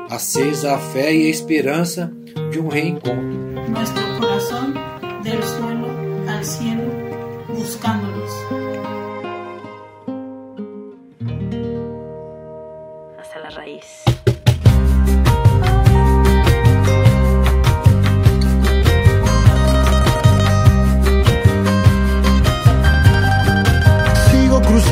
[0.09, 2.11] acesa a fé y esperanza
[2.51, 3.67] de un reencontro.
[3.69, 4.75] Nuestro corazón
[5.23, 5.87] del suelo
[6.27, 6.92] al cielo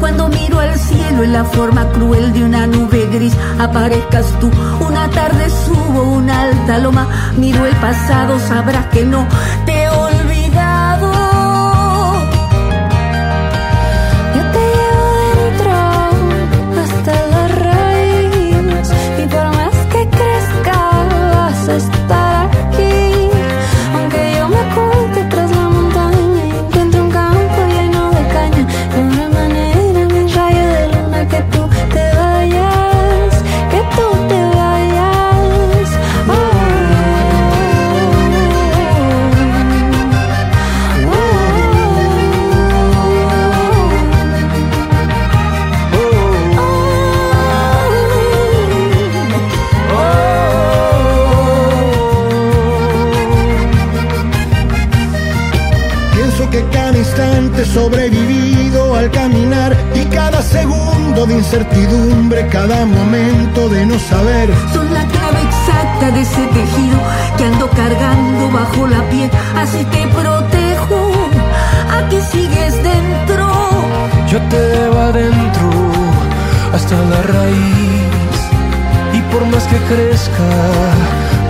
[0.00, 4.50] cuando miro al cielo en la forma cruel de una nube gris, aparezcas tú.
[4.80, 9.26] Una tarde subo una alta loma, miro el pasado, sabrás que no
[9.66, 9.79] te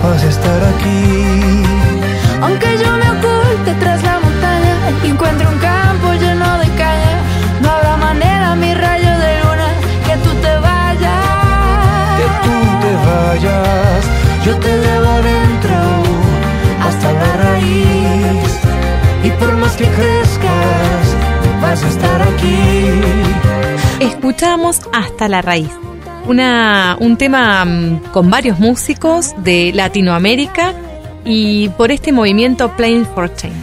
[0.03, 1.63] vas a estar aquí.
[2.41, 7.17] Aunque yo me oculte tras la montaña y encuentre un campo lleno de caña,
[7.61, 9.69] no habrá manera, mi rayo de luna,
[10.05, 12.19] que tú te vayas.
[12.19, 14.05] Que tú te vayas,
[14.45, 15.77] yo te llevo adentro
[16.87, 18.51] hasta la raíz
[19.23, 21.05] y por más que crezcas
[21.61, 22.89] vas a estar aquí.
[23.99, 25.69] Escuchamos Hasta la Raíz,
[26.31, 30.73] un tema mm, con varios músicos de Latinoamérica
[31.25, 33.57] y por este movimiento Playing for Change.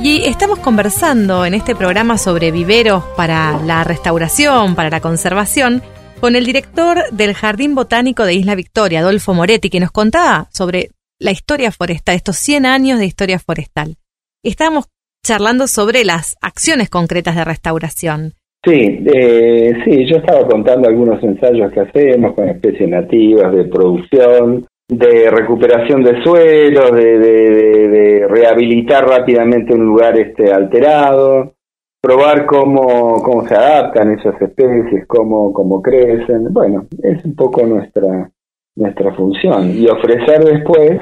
[0.00, 5.82] Y estamos conversando en este programa sobre viveros para la restauración, para la conservación,
[6.20, 10.90] con el director del Jardín Botánico de Isla Victoria, Adolfo Moretti, que nos contaba sobre
[11.18, 13.98] la historia forestal, estos 100 años de historia forestal.
[14.42, 14.86] Estábamos
[15.22, 18.34] charlando sobre las acciones concretas de restauración.
[18.64, 24.66] Sí, eh, sí, yo estaba contando algunos ensayos que hacemos con especies nativas de producción,
[24.88, 31.54] de recuperación de suelos, de, de, de, de rehabilitar rápidamente un lugar este alterado,
[32.00, 36.52] probar cómo, cómo se adaptan esas especies, cómo, cómo crecen.
[36.52, 38.30] Bueno, es un poco nuestra,
[38.76, 41.00] nuestra función y ofrecer después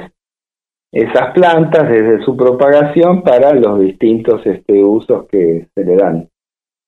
[0.91, 6.29] esas plantas desde su propagación para los distintos este, usos que se le dan.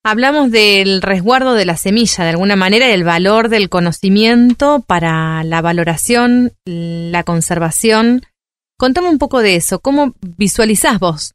[0.07, 5.63] Hablamos del resguardo de la semilla, de alguna manera, el valor del conocimiento para la
[5.63, 8.21] valoración, la conservación.
[8.77, 9.79] Contame un poco de eso.
[9.79, 11.33] ¿Cómo visualizás vos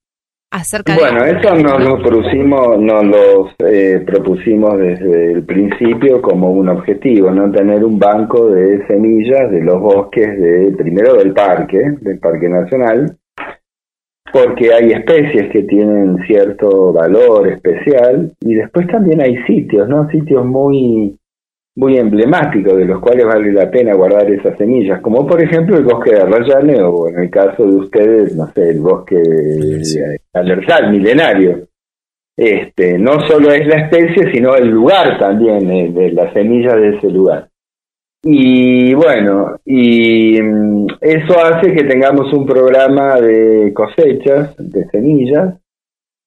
[0.53, 6.53] acerca bueno, de eso nos lo propusimos, nos lo eh, propusimos desde el principio como
[6.53, 11.97] un objetivo, no tener un banco de semillas de los bosques de primero del parque,
[12.01, 13.17] del parque nacional,
[14.33, 20.09] porque hay especies que tienen cierto valor especial y después también hay sitios, ¿no?
[20.11, 21.17] Sitios muy
[21.77, 25.85] muy emblemáticos de los cuales vale la pena guardar esas semillas, como por ejemplo el
[25.85, 30.91] bosque de Arrayane o en el caso de ustedes, no sé, el bosque de Alertal,
[30.91, 31.69] milenario.
[32.37, 36.97] Este, no solo es la especie, sino el lugar también, eh, de las semillas de
[36.97, 37.50] ese lugar.
[38.23, 45.55] Y bueno, y mm, eso hace que tengamos un programa de cosechas de semillas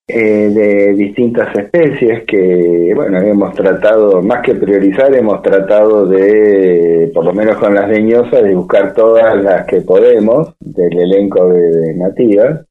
[0.07, 7.25] eh, de distintas especies que, bueno, hemos tratado, más que priorizar, hemos tratado de, por
[7.25, 11.93] lo menos con las leñosas, de buscar todas las que podemos del elenco de, de
[11.93, 12.65] nativas.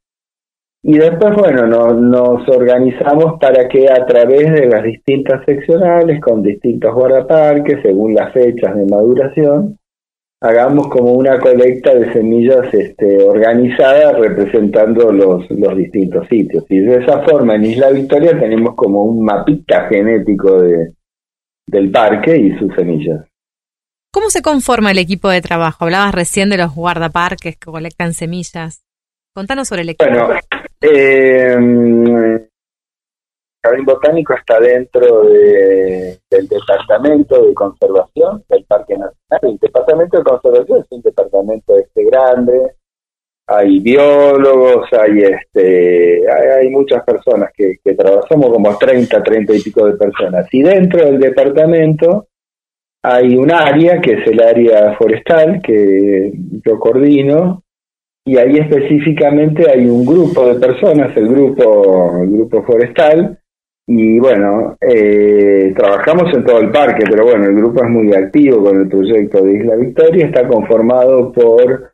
[0.85, 6.43] Y después, bueno, no- nos organizamos para que a través de las distintas seccionales, con
[6.43, 9.79] distintos guardaparques, según las fechas de maduración,
[10.41, 16.65] hagamos como una colecta de semillas este, organizada representando los, los distintos sitios.
[16.69, 20.95] Y de esa forma en Isla Victoria tenemos como un mapita genético de,
[21.69, 23.25] del parque y sus semillas.
[24.13, 25.85] ¿Cómo se conforma el equipo de trabajo?
[25.85, 28.83] Hablabas recién de los guardaparques que colectan semillas.
[29.35, 30.11] Contanos sobre el equipo.
[30.11, 30.35] Bueno,
[30.83, 32.49] eh, el
[33.65, 39.41] Jardín Botánico está dentro de- del Departamento de Conservación del Parque Nacional.
[39.43, 42.75] El Departamento de Conservación es un departamento este grande,
[43.47, 49.61] hay biólogos, hay este, hay, hay muchas personas que, que trabajamos, como 30, 30 y
[49.61, 50.47] pico de personas.
[50.53, 52.29] Y dentro del departamento
[53.05, 56.33] hay un área que es el área forestal que
[56.65, 57.62] yo coordino
[58.25, 63.39] y ahí específicamente hay un grupo de personas, el grupo, el grupo forestal,
[63.87, 68.63] y bueno, eh, trabajamos en todo el parque, pero bueno, el grupo es muy activo
[68.65, 71.93] con el proyecto de Isla Victoria, está conformado por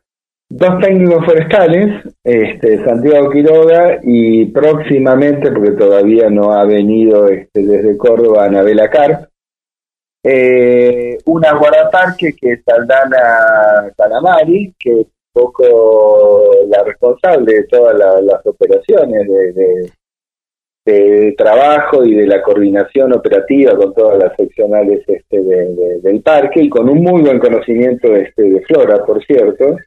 [0.49, 7.97] dos técnicos forestales, este, Santiago Quiroga y próximamente, porque todavía no ha venido este, desde
[7.97, 9.27] Córdoba, Anabela Carp,
[10.23, 15.07] eh, una guardaparque que es Aldana Calamari, que
[15.39, 19.91] poco la responsable de todas la- las operaciones de, de-
[21.37, 26.63] trabajo y de la coordinación operativa con todas las seccionales este, de- de- del parque
[26.63, 29.77] y con un muy buen conocimiento este, de flora, por cierto.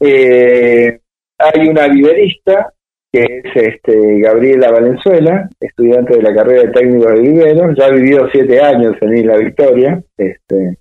[0.00, 0.98] Eh,
[1.38, 2.72] hay una viverista
[3.12, 8.28] que es este, Gabriela Valenzuela, estudiante de la carrera de técnico de viveros, ya vivió
[8.32, 10.78] siete años en Isla Victoria, este,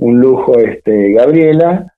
[0.00, 1.92] un lujo este, Gabriela.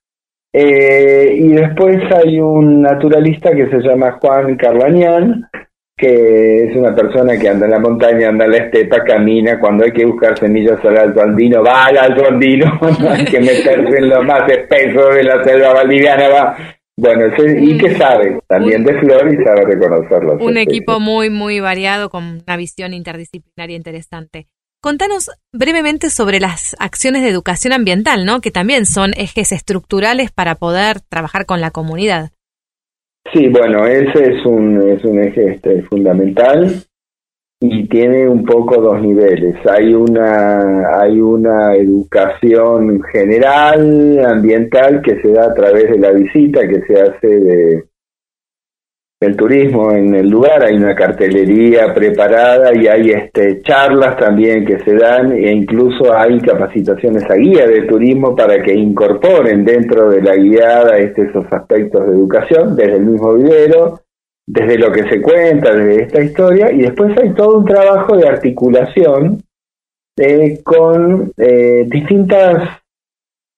[0.52, 5.48] Eh, y después hay un naturalista que se llama Juan Carlañán,
[5.96, 9.84] que es una persona que anda en la montaña, anda en la estepa, camina, cuando
[9.84, 13.98] hay que buscar semillas al alto andino, va al alto andino, no hay que meterse
[13.98, 16.56] en lo más espeso de la selva valdiviana, va.
[16.96, 20.36] Bueno, y que sabe también de flor y sabe reconocerlo.
[20.38, 24.48] Un equipo muy, muy variado con una visión interdisciplinaria interesante.
[24.82, 28.40] Contanos brevemente sobre las acciones de educación ambiental, ¿no?
[28.40, 32.30] Que también son ejes estructurales para poder trabajar con la comunidad.
[33.30, 36.82] Sí, bueno, ese es un, es un eje este, fundamental
[37.60, 39.54] y tiene un poco dos niveles.
[39.68, 46.66] Hay una, hay una educación general, ambiental, que se da a través de la visita
[46.66, 47.89] que se hace de
[49.20, 54.78] el turismo en el lugar, hay una cartelería preparada y hay este charlas también que
[54.80, 60.22] se dan e incluso hay capacitaciones a guía de turismo para que incorporen dentro de
[60.22, 64.00] la guiada este, esos aspectos de educación desde el mismo vivero,
[64.46, 68.26] desde lo que se cuenta, desde esta historia y después hay todo un trabajo de
[68.26, 69.42] articulación
[70.18, 72.80] eh, con eh, distintas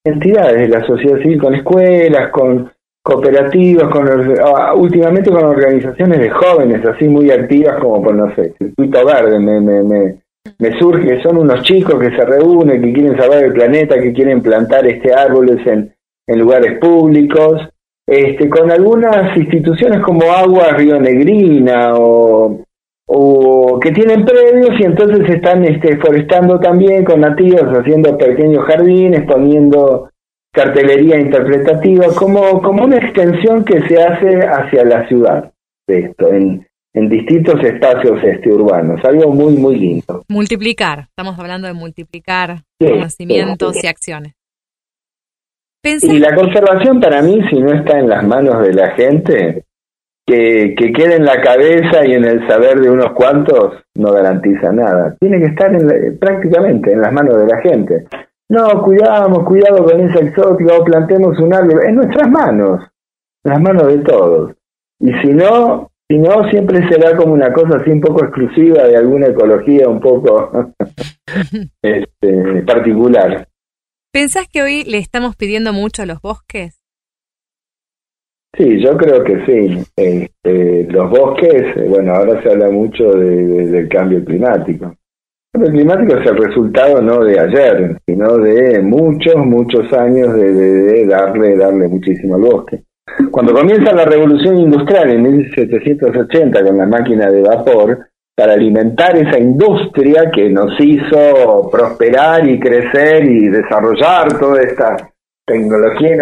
[0.05, 2.73] entidades de la sociedad civil, con escuelas, con
[3.03, 4.09] cooperativas, con
[4.45, 9.41] ah, últimamente con organizaciones de jóvenes así muy activas como por no sé, Circuito Verde
[9.41, 10.17] me, me, me,
[10.59, 14.41] me surge, son unos chicos que se reúnen, que quieren salvar el planeta, que quieren
[14.41, 15.93] plantar este árboles en,
[16.29, 17.69] en lugares públicos,
[18.07, 22.61] este, con algunas instituciones como Agua Río Negrina o,
[23.07, 29.25] o que tienen predios y entonces están este, forestando también con nativos, haciendo pequeños jardines,
[29.27, 30.09] poniendo
[30.53, 35.51] cartelería interpretativa, como, como una extensión que se hace hacia la ciudad
[35.89, 40.23] de esto, en, en distintos espacios este, urbanos, algo muy, muy lindo.
[40.29, 43.81] Multiplicar, estamos hablando de multiplicar Sí, conocimientos sí.
[43.85, 44.35] y acciones.
[45.83, 49.65] Pensé, Y la conservación para mí, si no está en las manos de la gente,
[50.27, 54.71] que, que quede en la cabeza y en el saber de unos cuantos, no garantiza
[54.71, 55.17] nada.
[55.19, 58.05] Tiene que estar en la- prácticamente en las manos de la gente.
[58.53, 61.85] No, cuidamos, cuidado con esa exótica, o plantemos un árbol.
[61.87, 62.83] En nuestras manos,
[63.45, 64.53] en las manos de todos.
[65.01, 68.97] Y si no, si no, siempre será como una cosa así un poco exclusiva de
[68.99, 70.51] alguna ecología un poco
[71.83, 73.49] este, particular.
[74.13, 76.79] ¿pensás que hoy le estamos pidiendo mucho a los bosques?
[78.55, 79.83] Sí, yo creo que sí.
[79.97, 84.95] Este, los bosques, eh, bueno, ahora se habla mucho de- de- del cambio climático.
[85.55, 91.57] El climático es el resultado no de ayer, sino de muchos, muchos años de, darle,
[91.57, 92.83] darle muchísimo al bosque.
[93.31, 97.99] Cuando comienza la revolución industrial en 1780 con la máquina de vapor,
[98.35, 104.97] para alimentar esa industria que nos hizo prosperar y crecer y desarrollar toda esta
[105.47, 106.17] tecnología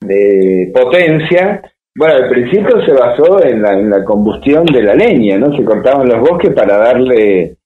[0.00, 1.60] de, potencia,
[1.94, 5.54] Bueno, al principio se basó en la combustión de la leña, ¿no?
[5.54, 7.58] Se cortaban los bosques para darle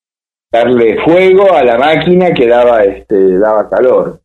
[0.50, 4.20] darle fuego a la máquina que daba este daba calor.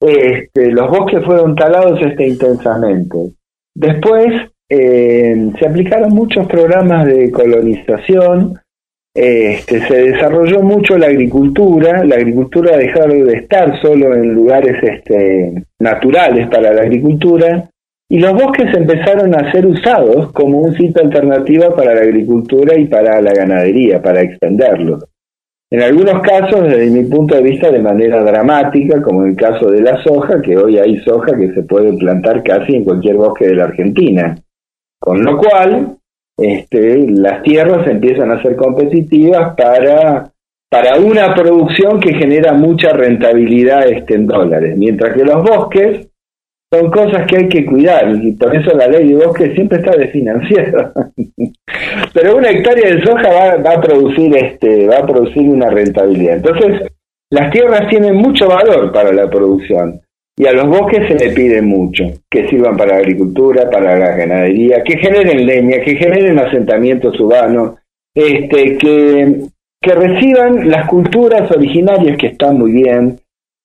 [0.00, 3.32] Este, los bosques fueron talados este intensamente.
[3.74, 8.58] Después eh, se aplicaron muchos programas de colonización,
[9.14, 15.66] este, se desarrolló mucho la agricultura, la agricultura dejó de estar solo en lugares este,
[15.80, 17.68] naturales para la agricultura
[18.08, 22.86] y los bosques empezaron a ser usados como un sitio alternativo para la agricultura y
[22.86, 25.04] para la ganadería, para extenderlos.
[25.72, 29.70] En algunos casos, desde mi punto de vista, de manera dramática, como en el caso
[29.70, 33.46] de la soja, que hoy hay soja que se puede plantar casi en cualquier bosque
[33.46, 34.36] de la Argentina.
[34.98, 35.96] Con lo cual,
[36.36, 40.32] este, las tierras empiezan a ser competitivas para,
[40.68, 46.09] para una producción que genera mucha rentabilidad este, en dólares, mientras que los bosques
[46.72, 49.96] son cosas que hay que cuidar y por eso la ley de bosque siempre está
[49.96, 50.92] desfinanciada.
[52.14, 56.36] Pero una hectárea de soja va, va, a producir este, va a producir una rentabilidad.
[56.36, 56.88] Entonces,
[57.30, 60.00] las tierras tienen mucho valor para la producción
[60.36, 64.16] y a los bosques se le pide mucho, que sirvan para la agricultura, para la
[64.16, 67.74] ganadería, que generen leña, que generen asentamientos urbanos,
[68.14, 69.42] este, que,
[69.82, 73.20] que reciban las culturas originarias que están muy bien,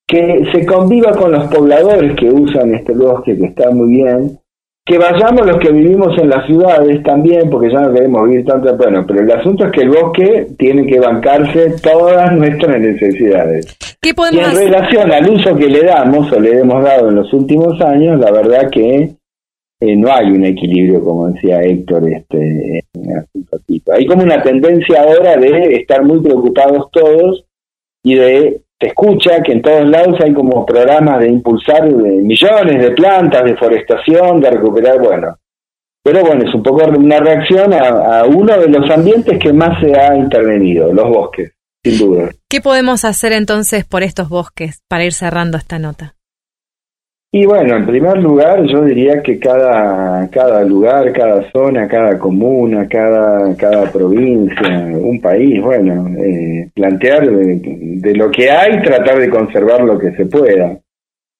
[0.07, 4.39] que se conviva con los pobladores que usan este bosque, que está muy bien,
[4.85, 8.77] que vayamos los que vivimos en las ciudades también, porque ya no queremos vivir tanto,
[8.77, 13.75] bueno, pero el asunto es que el bosque tiene que bancarse todas nuestras necesidades.
[13.99, 17.33] ¿Qué y en relación al uso que le damos o le hemos dado en los
[17.33, 19.15] últimos años, la verdad que
[19.81, 22.83] eh, no hay un equilibrio, como decía Héctor, este,
[23.91, 27.45] hay como una tendencia ahora de estar muy preocupados todos
[28.03, 32.91] y de se escucha que en todos lados hay como programas de impulsar millones de
[32.91, 35.37] plantas, de forestación, de recuperar, bueno.
[36.03, 39.79] Pero bueno, es un poco una reacción a, a uno de los ambientes que más
[39.81, 41.53] se ha intervenido, los bosques,
[41.83, 42.29] sin duda.
[42.49, 46.14] ¿Qué podemos hacer entonces por estos bosques para ir cerrando esta nota?
[47.37, 52.87] Y bueno, en primer lugar, yo diría que cada, cada lugar, cada zona, cada comuna,
[52.87, 59.83] cada, cada provincia, un país, bueno, eh, plantear de, lo que hay, tratar de conservar
[59.83, 60.77] lo que se pueda.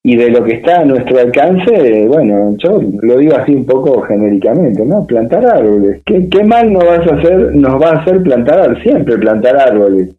[0.04, 4.02] Y de lo que está a nuestro alcance, bueno, yo lo digo así un poco
[4.02, 5.08] genéricamente, ¿no?
[5.08, 6.02] Plantar árboles.
[6.06, 8.84] ¿Qué, qué mal nos vas a hacer, nos va a hacer plantar árboles?
[8.84, 10.10] Siempre plantar árboles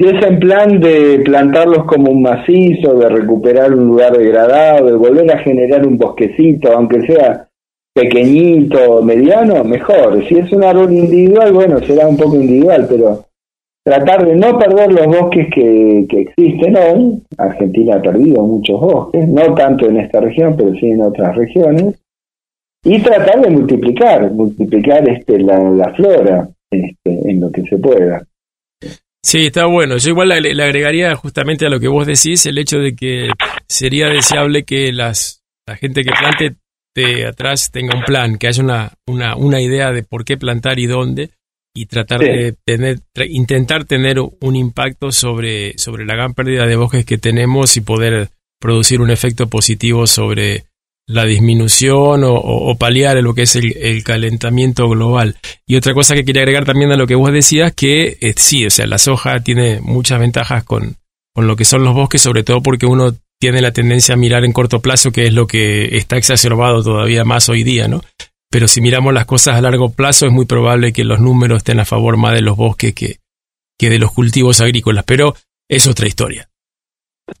[0.00, 4.94] si es en plan de plantarlos como un macizo, de recuperar un lugar degradado, de
[4.94, 7.46] volver a generar un bosquecito, aunque sea
[7.94, 10.26] pequeñito, mediano, mejor.
[10.26, 13.26] Si es un árbol individual, bueno, será un poco individual, pero
[13.84, 17.22] tratar de no perder los bosques que, que existen hoy.
[17.36, 22.00] Argentina ha perdido muchos bosques, no tanto en esta región, pero sí en otras regiones.
[22.84, 28.22] Y tratar de multiplicar, multiplicar este, la, la flora este, en lo que se pueda.
[29.22, 29.98] Sí, está bueno.
[29.98, 33.28] Yo igual le, agregaría justamente a lo que vos decís el hecho de que
[33.68, 36.56] sería deseable que las, la gente que plante
[36.94, 40.78] de atrás tenga un plan, que haya una, una, una idea de por qué plantar
[40.78, 41.30] y dónde
[41.74, 42.98] y tratar de tener,
[43.28, 48.30] intentar tener un impacto sobre, sobre la gran pérdida de bosques que tenemos y poder
[48.60, 50.64] producir un efecto positivo sobre
[51.10, 55.36] la disminución o, paliar lo que es el, calentamiento global.
[55.66, 58.64] Y otra cosa que quería agregar también a lo que vos decías, que eh, sí,
[58.64, 60.96] o sea, la soja tiene muchas ventajas con,
[61.34, 64.44] con lo que son los bosques, sobre todo porque uno tiene la tendencia a mirar
[64.44, 68.02] en corto plazo, que es lo que está exacerbado todavía más hoy día, ¿no?
[68.48, 71.80] Pero si miramos las cosas a largo plazo, es muy probable que los números estén
[71.80, 73.16] a favor más de los bosques que,
[73.76, 75.34] que de los cultivos agrícolas, pero
[75.68, 76.49] es otra historia.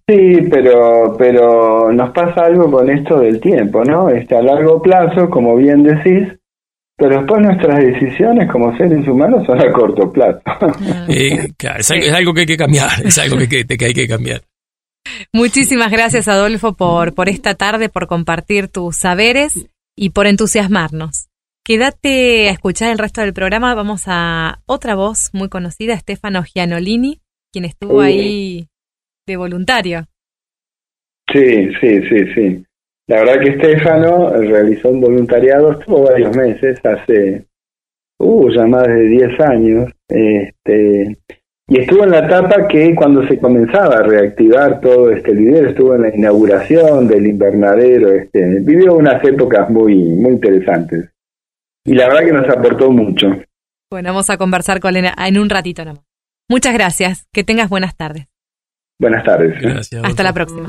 [0.06, 4.08] Sí, pero, pero nos pasa algo con esto del tiempo, ¿no?
[4.08, 6.28] Este, a largo plazo, como bien decís,
[6.96, 10.40] pero después nuestras decisiones como seres humanos son a corto plazo.
[11.08, 14.42] Eh, es, algo, que hay que cambiar, es algo que, que, hay que cambiar.
[15.32, 19.66] Muchísimas gracias, Adolfo, por, por esta tarde, por compartir tus saberes
[19.96, 21.28] y por entusiasmarnos.
[21.64, 23.74] Quédate a escuchar el resto del programa.
[23.74, 27.20] Vamos a otra voz muy conocida, Stefano Gianolini,
[27.52, 28.66] quien estuvo ahí
[29.30, 30.04] de voluntario.
[31.32, 32.64] Sí, sí, sí, sí.
[33.06, 37.44] La verdad que Estefano realizó un voluntariado, estuvo varios meses, hace
[38.18, 41.16] uh, ya más de 10 años, este,
[41.68, 45.94] y estuvo en la etapa que cuando se comenzaba a reactivar todo este video, estuvo
[45.94, 51.10] en la inauguración del invernadero, este, vivió unas épocas muy, muy interesantes.
[51.84, 53.28] Y la verdad que nos aportó mucho.
[53.90, 56.04] Bueno, vamos a conversar con él en un ratito nomás.
[56.48, 58.29] Muchas gracias, que tengas buenas tardes.
[59.00, 59.90] Buenas tardes.
[60.04, 60.68] Hasta la próxima.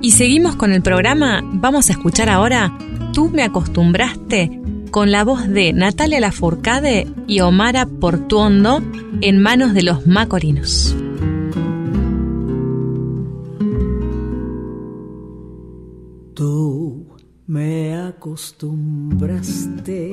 [0.00, 1.42] Y seguimos con el programa.
[1.44, 2.76] Vamos a escuchar ahora
[3.12, 8.80] Tú me acostumbraste con la voz de Natalia Lafourcade y Omara Portuondo
[9.20, 10.96] en manos de los macorinos.
[16.34, 17.06] Tú
[17.46, 20.12] me acostumbraste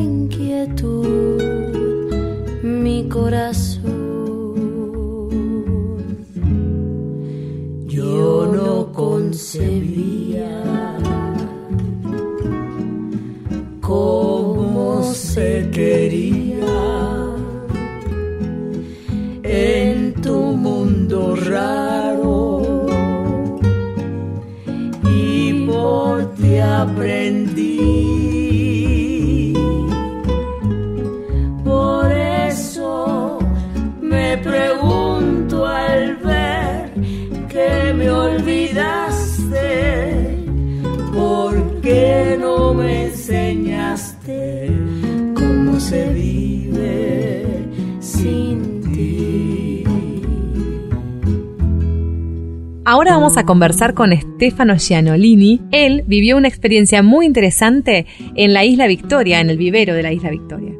[0.00, 1.42] inquietud
[2.62, 3.80] mi corazón.
[7.86, 10.62] Yo no concebía
[13.80, 16.40] cómo se quería
[19.42, 20.36] en tu
[20.66, 22.86] mundo raro
[25.12, 28.39] y por ti aprendí.
[34.30, 36.92] Me pregunto al ver
[37.48, 39.58] que me olvidaste,
[41.12, 44.70] ¿por qué no me enseñaste
[45.34, 47.44] cómo se vive
[47.98, 49.82] sin ti?
[52.84, 55.60] Ahora vamos a conversar con Stefano Gianolini.
[55.72, 58.06] Él vivió una experiencia muy interesante
[58.36, 60.72] en la Isla Victoria, en el vivero de la Isla Victoria.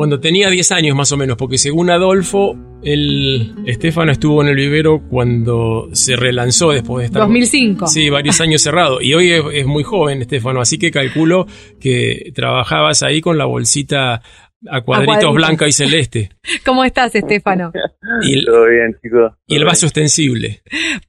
[0.00, 4.56] Cuando tenía 10 años más o menos, porque según Adolfo, el Estefano estuvo en el
[4.56, 7.20] vivero cuando se relanzó después de estar...
[7.20, 7.86] 2005.
[7.86, 9.02] Sí, varios años cerrado.
[9.02, 11.46] Y hoy es, es muy joven, Estefano, así que calculo
[11.78, 14.22] que trabajabas ahí con la bolsita
[14.68, 15.34] a cuadritos, cuadritos.
[15.34, 16.30] blanca y celeste.
[16.64, 17.72] ¿Cómo estás, Estefano?
[18.22, 19.32] Y el, Todo bien, chicos.
[19.46, 20.62] y el vaso extensible.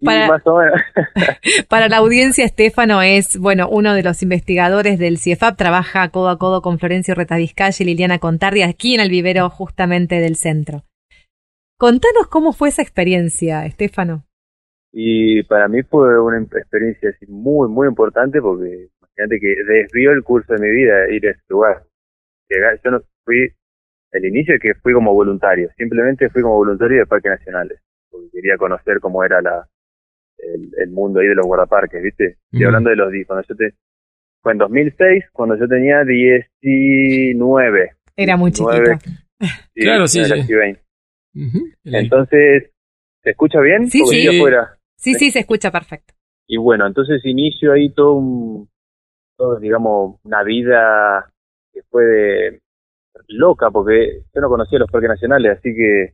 [0.04, 0.80] Para- más o menos.
[1.68, 6.38] Para la audiencia, Estefano es, bueno, uno de los investigadores del CIEFAP, trabaja codo a
[6.38, 10.84] codo con Florencio Retavizcaya y Liliana Contardi aquí en el vivero justamente del centro.
[11.78, 14.26] Contanos cómo fue esa experiencia, Estefano.
[14.94, 20.24] Y para mí fue una experiencia así muy, muy importante porque imagínate que desvió el
[20.24, 21.84] curso de mi vida ir a ese lugar.
[22.48, 23.50] Llegar, yo no fui,
[24.12, 28.30] el inicio es que fui como voluntario, simplemente fui como voluntario de Parques Nacionales, porque
[28.32, 29.68] quería conocer cómo era la
[30.38, 32.26] el, el mundo ahí de los guardaparques, ¿viste?
[32.46, 32.66] Estoy Ujú.
[32.68, 33.74] hablando de los di- cuando yo te
[34.42, 37.92] fue en 2006, cuando yo tenía 19.
[38.16, 39.12] Era muy 19, chiquito.
[39.74, 40.42] sí, Claro, sí, era sí.
[40.42, 40.82] casi 20.
[41.36, 41.70] Ujú.
[41.86, 42.72] Entonces,
[43.24, 43.88] ¿se escucha bien?
[43.88, 44.28] Sí, Porque sí.
[44.38, 44.78] afuera.
[44.98, 46.14] Sí, sí, se escucha perfecto.
[46.48, 48.70] Y bueno, entonces inicio ahí todo un,
[49.38, 51.32] todo, digamos, una vida
[51.74, 52.61] que fue de
[53.28, 56.14] loca, porque yo no conocía los parques nacionales, así que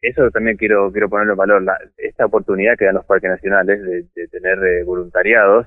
[0.00, 3.82] eso también quiero quiero ponerlo en valor, la- esta oportunidad que dan los parques nacionales
[3.82, 5.66] de, de tener eh, voluntariados,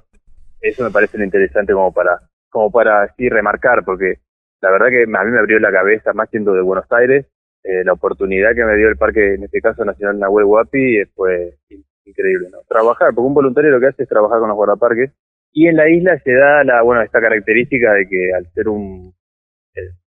[0.61, 2.19] eso me parece lo interesante como para,
[2.49, 4.19] como para así remarcar, porque
[4.61, 7.25] la verdad que a mí me abrió la cabeza, más siendo de Buenos Aires,
[7.63, 11.55] eh, la oportunidad que me dio el parque, en este caso Nacional Nahuel Huapi, fue
[11.69, 12.59] in- increíble, ¿no?
[12.67, 15.11] Trabajar, porque un voluntario lo que hace es trabajar con los guardaparques,
[15.51, 19.13] y en la isla se da la, bueno, esta característica de que al ser un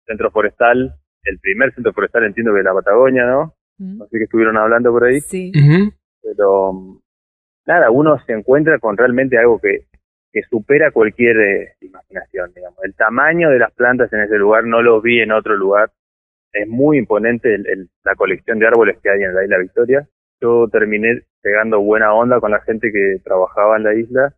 [0.08, 0.94] centro forestal,
[1.24, 3.54] el primer centro forestal entiendo que es la Patagonia, ¿no?
[3.98, 5.20] No sé qué estuvieron hablando por ahí.
[5.20, 5.52] Sí.
[6.22, 6.98] Pero mm,
[7.66, 9.86] nada, uno se encuentra con realmente algo que,
[10.32, 12.78] que supera cualquier eh, imaginación, digamos.
[12.82, 15.90] El tamaño de las plantas en ese lugar no lo vi en otro lugar.
[16.52, 20.08] Es muy imponente el- el- la colección de árboles que hay en la isla Victoria.
[20.40, 24.34] Yo terminé pegando buena onda con la gente que trabajaba en la isla,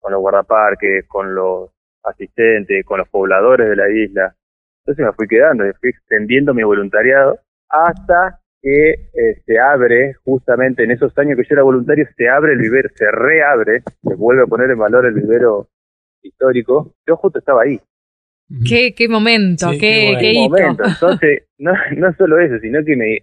[0.00, 1.70] con los guardaparques, con los
[2.04, 4.34] asistentes, con los pobladores de la isla.
[4.80, 10.84] Entonces me fui quedando, y fui extendiendo mi voluntariado hasta que eh, se abre, justamente
[10.84, 14.42] en esos años que yo era voluntario, se abre el vivero, se reabre, se vuelve
[14.42, 15.68] a poner en valor el vivero
[16.22, 16.94] histórico.
[17.06, 17.80] Yo justo estaba ahí.
[18.68, 20.82] Qué, qué momento, Sí, qué, qué momento.
[20.86, 23.18] Entonces, no, no solo eso, sino que me,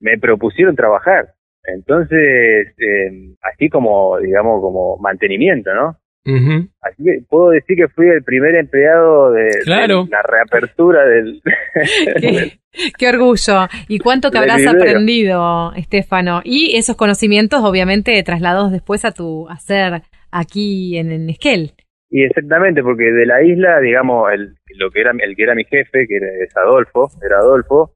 [0.00, 1.34] me propusieron trabajar.
[1.64, 5.98] Entonces, eh, así como, digamos, como mantenimiento, ¿no?
[6.26, 6.68] Ujú.
[6.82, 10.04] Así que puedo decir que fui el primer empleado de, Claro.
[10.04, 11.40] de la reapertura del...
[12.20, 12.58] Qué,
[12.98, 13.66] qué orgullo.
[13.88, 16.42] ¿Y cuánto que habrás aprendido, Estefano?
[16.44, 21.72] Y esos conocimientos, obviamente, trasladados después a tu hacer aquí en, en Esquel.
[22.10, 25.64] Y exactamente, porque de la isla, digamos, el, lo que era el que era mi
[25.64, 27.92] jefe, que era, es Adolfo, era Adolfo,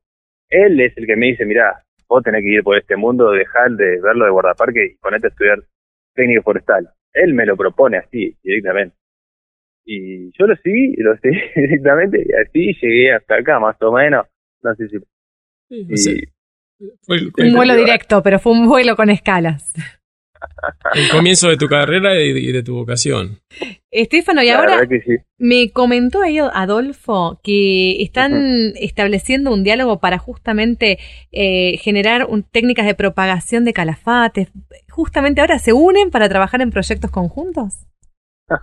[0.51, 3.71] él es el que me dice, mira, vos tenés que ir por este mundo, dejar
[3.73, 5.59] de verlo de guardaparque y ponerte a estudiar
[6.15, 6.89] técnico forestal.
[7.13, 8.97] Él me lo propone así, directamente.
[9.85, 14.27] Y yo lo seguí, lo seguí directamente y así llegué hasta acá, más o menos.
[14.63, 14.99] No sé si...
[15.97, 16.33] sea,
[17.03, 19.73] fue el, Un vuelo directo, pero fue un vuelo con escalas.
[20.95, 23.39] El comienzo de tu carrera y de, y de tu vocación.
[23.91, 25.17] Estefano, y La ahora verdad que sí.
[25.39, 30.99] me comentó ahí Adolfo que están estableciendo un diálogo para justamente
[31.31, 34.49] eh, generar un- técnicas de propagación de calafates.
[34.91, 37.87] Justamente ahora se unen para trabajar en proyectos conjuntos.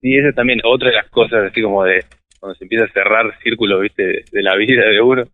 [0.00, 2.04] Y eso también, otra de las cosas, así como de
[2.38, 5.24] cuando se empieza a cerrar círculos, viste, de, de la vida de uno.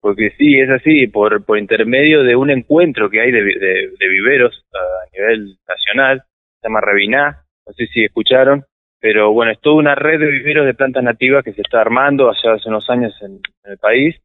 [0.00, 4.08] Porque sí, es así, por, por intermedio de un encuentro que hay de, de, de
[4.08, 6.22] viveros a nivel nacional,
[6.60, 8.64] se llama Reviná, no sé si escucharon,
[9.00, 12.28] pero bueno, es toda una red de viveros de plantas nativas que se está armando
[12.28, 14.16] allá hace unos años en, en el país.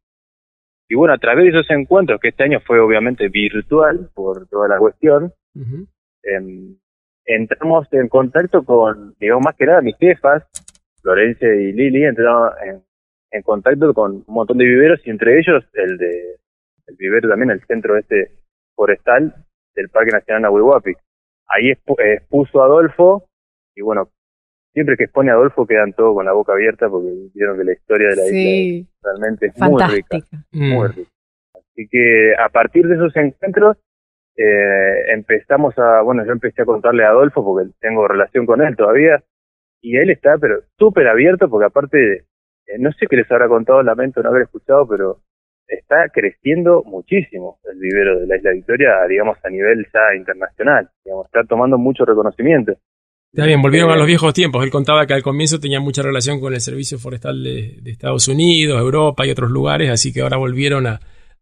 [0.90, 4.68] Y bueno, a través de esos encuentros, que este año fue obviamente virtual por toda
[4.68, 5.32] la cuestión,
[6.24, 6.78] em,
[7.26, 10.44] entramos en contacto con, digamos, más que nada mis jefas,
[11.02, 12.84] Florencia y Lili, entramos en,
[13.34, 16.38] en contacto con un montón de viveros y entre ellos el de
[16.88, 18.32] el vivero también, el centro este
[18.76, 19.34] forestal
[19.76, 20.94] del Parque Nacional Nahuelhuapi.
[21.48, 23.26] Ahí expu- expuso Adolfo
[23.76, 24.10] y bueno,
[24.74, 28.10] siempre que expone Adolfo quedan todos con la boca abierta porque vieron que la historia
[28.10, 28.88] de la isla Sí.
[29.02, 30.08] realmente es muy rica.
[30.10, 30.38] Fantástica.
[30.52, 31.10] Muy rica.
[31.56, 33.78] Así que a partir de esos encuentros
[34.36, 38.76] eh, empezamos a, bueno, yo empecé a contarle a Adolfo porque tengo relación con él
[38.76, 39.24] todavía
[39.82, 42.26] y él está pero súper abierto porque aparte,
[42.68, 45.20] eh, no sé qué les habrá contado, lamento no haber escuchado, pero
[45.68, 51.26] está creciendo muchísimo el vivero de la Isla Victoria, digamos, a nivel ya internacional, digamos,
[51.26, 52.74] está tomando mucho reconocimiento.
[53.34, 54.64] Está bien, volvieron Eh, a los viejos tiempos.
[54.64, 58.28] Él contaba que al comienzo tenía mucha relación con el Servicio Forestal de, de Estados
[58.28, 61.00] Unidos, Europa y otros lugares, así que ahora volvieron a,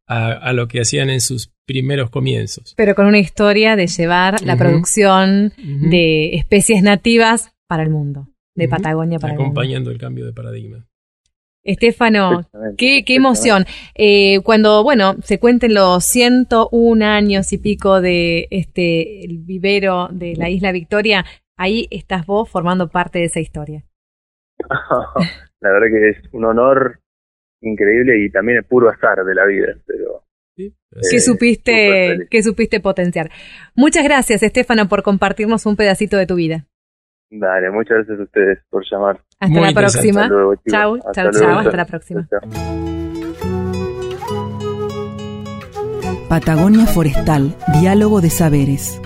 [0.07, 2.73] a- a lo que hacían en sus primeros comienzos.
[2.77, 5.51] Pero con una historia de llevar la producción
[5.89, 9.51] de especies nativas para el mundo, de Patagonia para el mundo.
[9.51, 10.85] acompañando el cambio de paradigma.
[11.63, 12.41] Estefano,
[12.77, 13.65] qué, qué emoción.
[13.95, 20.35] Eh, cuando, bueno, se cuenten los 101 años y pico de este el vivero de
[20.35, 21.23] la isla Victoria,
[21.57, 23.83] ahí estás vos formando parte de esa historia.
[25.59, 26.99] la verdad que es un honor
[27.61, 30.23] increíble y también es puro azar de la vida, pero...
[30.55, 33.29] que eh, supiste, que supiste potenciar.
[33.75, 36.65] Muchas gracias, Estefano, por compartirnos un pedacito de tu vida.
[37.31, 39.19] Dale, muchas gracias a ustedes por llamar.
[39.39, 40.27] Hasta la próxima.
[40.27, 40.71] Luego, chicos.
[40.71, 41.47] Chau, Hasta chau, luego.
[41.47, 42.27] chau, hasta la próxima.
[42.29, 42.41] Chau.
[46.27, 49.01] Patagonia Forestal, Diálogo de Saberes.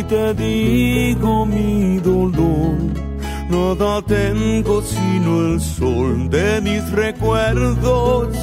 [0.00, 2.74] Hoy te digo mi dolor.
[3.50, 8.34] Nada tengo sino el sol de mis recuerdos.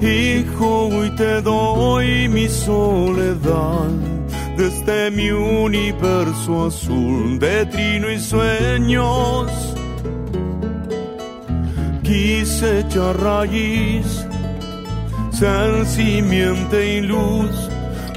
[0.00, 3.90] Hijo, hoy te doy mi soledad
[4.56, 9.50] desde mi universo azul de trino y sueños.
[12.04, 14.24] Quise echar raíz,
[15.32, 17.69] ser simiente y luz,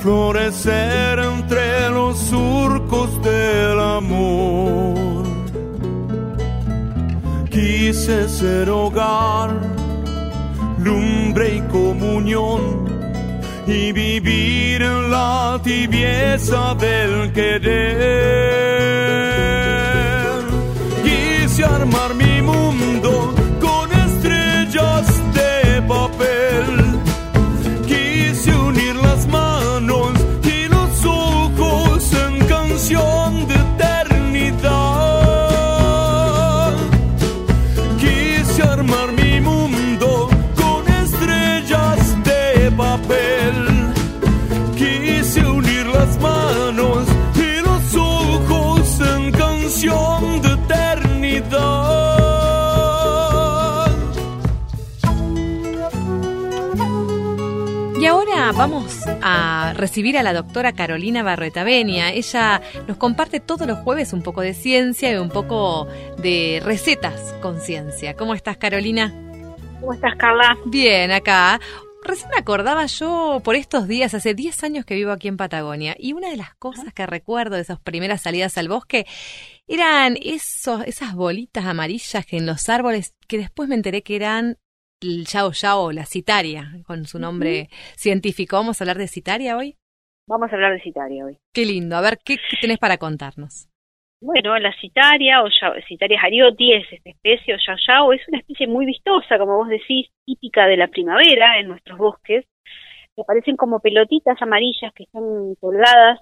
[0.04, 5.24] florecer entre los surcos del amor.
[7.50, 9.52] Quise ser hogar,
[10.80, 12.62] lumbre y comunión,
[13.66, 18.44] y vivir en la tibieza del querer.
[21.06, 22.14] Quise armar
[59.24, 62.12] a recibir a la doctora Carolina Barreta Benia.
[62.12, 67.34] Ella nos comparte todos los jueves un poco de ciencia y un poco de recetas
[67.42, 68.16] con ciencia.
[68.16, 69.14] ¿Cómo estás, Carolina?
[69.80, 70.58] ¿Cómo estás, Carla?
[70.66, 71.60] Bien, acá.
[72.04, 75.96] Recién me acordaba yo por estos días, hace 10 años que vivo aquí en Patagonia,
[75.98, 79.06] y una de las cosas que recuerdo de esas primeras salidas al bosque
[79.68, 84.58] eran esos, esas bolitas amarillas que en los árboles, que después me enteré que eran
[85.26, 88.56] yao yao, la citaria, con su nombre científico.
[88.58, 89.76] ¿Vamos a hablar de citaria hoy?
[90.28, 91.38] Vamos a hablar de citaria hoy.
[91.54, 91.96] Qué lindo.
[91.98, 93.68] A ver, ¿qué, qué tenés para contarnos?
[94.22, 98.40] Bueno, la citaria o ya- citaria jarioti es esta especie o yao yao, es una
[98.40, 102.46] especie muy vistosa, como vos decís, típica de la primavera en nuestros bosques,
[103.16, 106.22] que aparecen como pelotitas amarillas que están colgadas,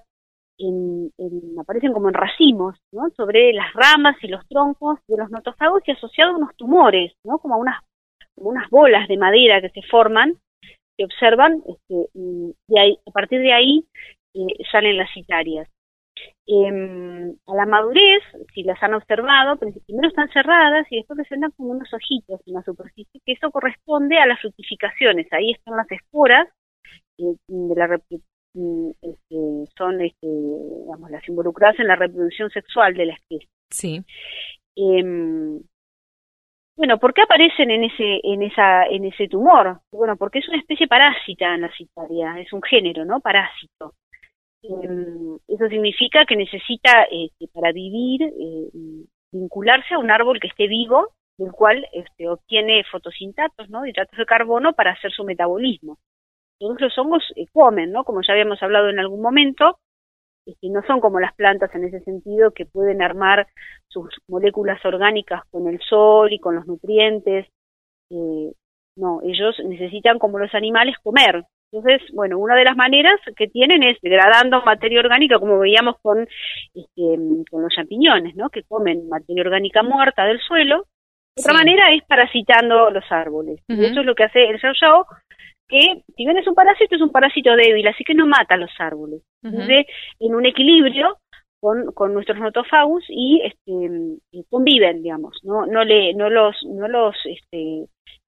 [0.58, 3.08] en, en- aparecen como en racimos, ¿no?
[3.16, 7.38] Sobre las ramas y los troncos de los notofagos y asociados a unos tumores, ¿no?
[7.38, 7.76] Como a unas,
[8.36, 10.34] unas bolas de madera que se forman,
[10.96, 13.84] se observan, este, y, ahí- a partir de ahí
[14.34, 15.68] eh, salen las citarias.
[16.46, 18.22] Em, a la madurez,
[18.54, 22.54] si las han observado, prim- primero están cerradas y después presentan como unos ojitos en
[22.54, 25.26] la superficie, que eso corresponde a las fructificaciones.
[25.32, 26.48] Ahí están las esporas
[27.18, 28.22] eh, de la rep-
[28.54, 33.48] mm, este, son este, digamos, las involucradas en la reproducción sexual de la especie.
[33.70, 34.04] Sí.
[34.76, 35.60] Em,
[36.82, 39.78] bueno, ¿por qué aparecen en ese, en esa, en ese tumor?
[39.92, 43.20] Bueno, porque es una especie parásita en la citaria, es un género, ¿no?
[43.20, 43.94] Parásito.
[44.64, 48.68] Em, eso significa que necesita, este, para vivir, eh,
[49.30, 53.86] vincularse a un árbol que esté vivo, del cual este, obtiene fotosintatos, ¿no?
[53.86, 55.98] Hidratos de carbono para hacer su metabolismo.
[56.58, 58.02] Todos los hongos eh, comen, ¿no?
[58.02, 59.78] Como ya habíamos hablado en algún momento,
[60.46, 63.46] este, no son como las plantas en ese sentido que pueden armar
[63.88, 67.46] sus moléculas orgánicas con el sol y con los nutrientes.
[68.10, 68.52] Eh,
[68.96, 71.44] no, ellos necesitan, como los animales, comer.
[71.72, 76.28] Entonces, bueno, una de las maneras que tienen es degradando materia orgánica, como veíamos con,
[76.74, 77.16] este,
[77.50, 78.50] con los champiñones, ¿no?
[78.50, 80.84] Que comen materia orgánica muerta del suelo.
[81.38, 81.56] Otra Sí.
[81.58, 83.60] manera es parasitando los árboles.
[83.70, 83.80] Ujú.
[83.80, 85.06] Y eso es lo que hace el yao,
[85.72, 88.58] que si bien es un parásito, es un parásito débil, así que no mata a
[88.58, 89.22] los árboles.
[89.42, 89.56] Ujú.
[89.56, 89.86] Vive
[90.20, 91.18] en un equilibrio
[91.60, 96.86] con, con nuestros notofagus y este, y conviven, digamos, no, no le, no los, no
[96.88, 97.86] los, este,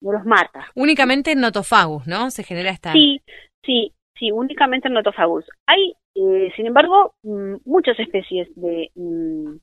[0.02, 0.68] no los mata.
[0.76, 2.30] Únicamente en notofagus, ¿no?
[2.32, 2.92] Se genera esta...
[2.94, 3.22] Sí,
[3.66, 5.46] sí, sí, únicamente en notofagus.
[5.68, 9.56] Hay, eh, sin embargo, mm, muchas especies de, mm,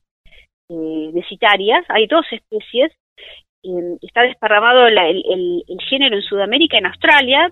[0.69, 2.91] eh, de citarias, hay dos especies,
[3.63, 7.51] eh, está desparramado el, el- el género en Sudamérica, en Australia,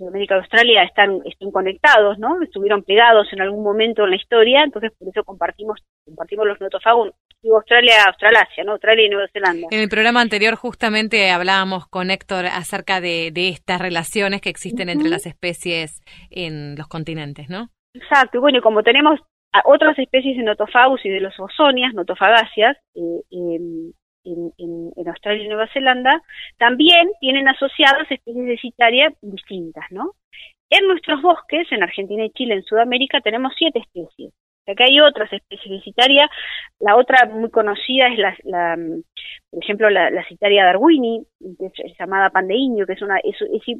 [0.00, 2.40] Sudamérica y Australia están, están conectados, ¿no?
[2.42, 7.12] Estuvieron pegados en algún momento en la historia, entonces por eso compartimos, compartimos los notofagus,
[7.42, 8.72] digo Australia, Australasia, ¿no?
[8.72, 9.68] Australia y Nueva Zelanda.
[9.70, 14.88] En el programa anterior justamente hablábamos con Héctor acerca de, de estas relaciones que existen
[14.88, 17.68] entre las especies en los continentes, ¿no?
[17.94, 19.20] Exacto, y bueno, y como tenemos
[19.52, 23.92] a otras especies de notofagus y de los ozonias, notofagáceas, eh, en,
[24.24, 26.22] en- Australia y Nueva Zelanda,
[26.58, 30.12] también tienen asociadas especies de citaria distintas, ¿no?
[30.70, 34.32] En nuestros bosques, en Argentina y Chile, en Sudamérica, tenemos siete especies.
[34.66, 36.30] O hay otras especies de citaria.
[36.78, 38.76] La otra muy conocida es la,
[39.50, 41.26] por ejemplo, la, la citaria darwini,
[41.58, 42.46] que es llamada pan
[42.86, 43.36] que es una es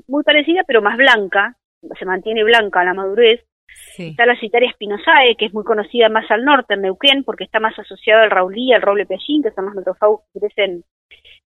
[0.09, 1.55] muy parecida pero más blanca,
[1.99, 3.45] se mantiene blanca a la madurez.
[4.11, 7.61] Está la citaria spinosae, que es muy conocida más al norte, en Neuquén, porque está
[7.61, 10.85] más asociada al raulí, al roble pellín, que son los notofagus que crecen,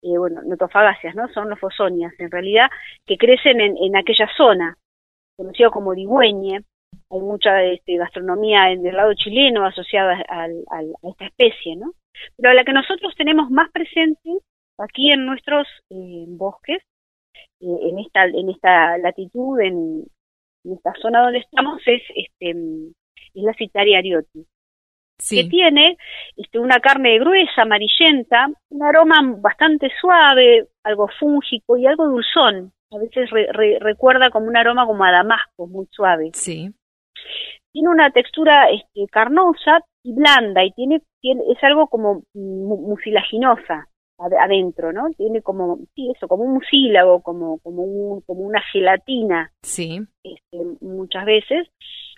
[0.02, 1.28] eh, bueno, notofagáceas, ¿no?
[1.28, 2.68] Son los fosonias, en realidad,
[3.06, 4.76] que crecen en, en aquella zona,
[5.36, 6.62] conocida como digüeñe.
[7.10, 11.92] Hay mucha este, gastronomía en el lado chileno asociada al- a esta especie, ¿no?
[12.36, 14.30] Pero la que nosotros tenemos más presente
[14.78, 16.82] aquí en nuestros eh, bosques,
[17.60, 20.04] eh, en esta en esta latitud, en,
[20.64, 22.50] en esta zona donde estamos, es este
[23.34, 24.44] es la citaria arioti,
[25.42, 25.96] que tiene
[26.36, 32.72] este, una carne gruesa, amarillenta, un aroma bastante suave, algo fúngico y algo dulzón.
[32.90, 36.30] A veces re- re- recuerda como un aroma como a damasco, muy suave.
[36.32, 36.70] Sí.
[37.72, 43.86] Tiene una textura este, carnosa y blanda y tiene, tiene es algo como mu- mucilaginosa
[44.18, 45.08] adentro, ¿no?
[45.16, 50.00] Tiene como, sí, eso, como un mucílago, como, como, un- como una gelatina Sí.
[50.24, 51.68] este, muchas veces.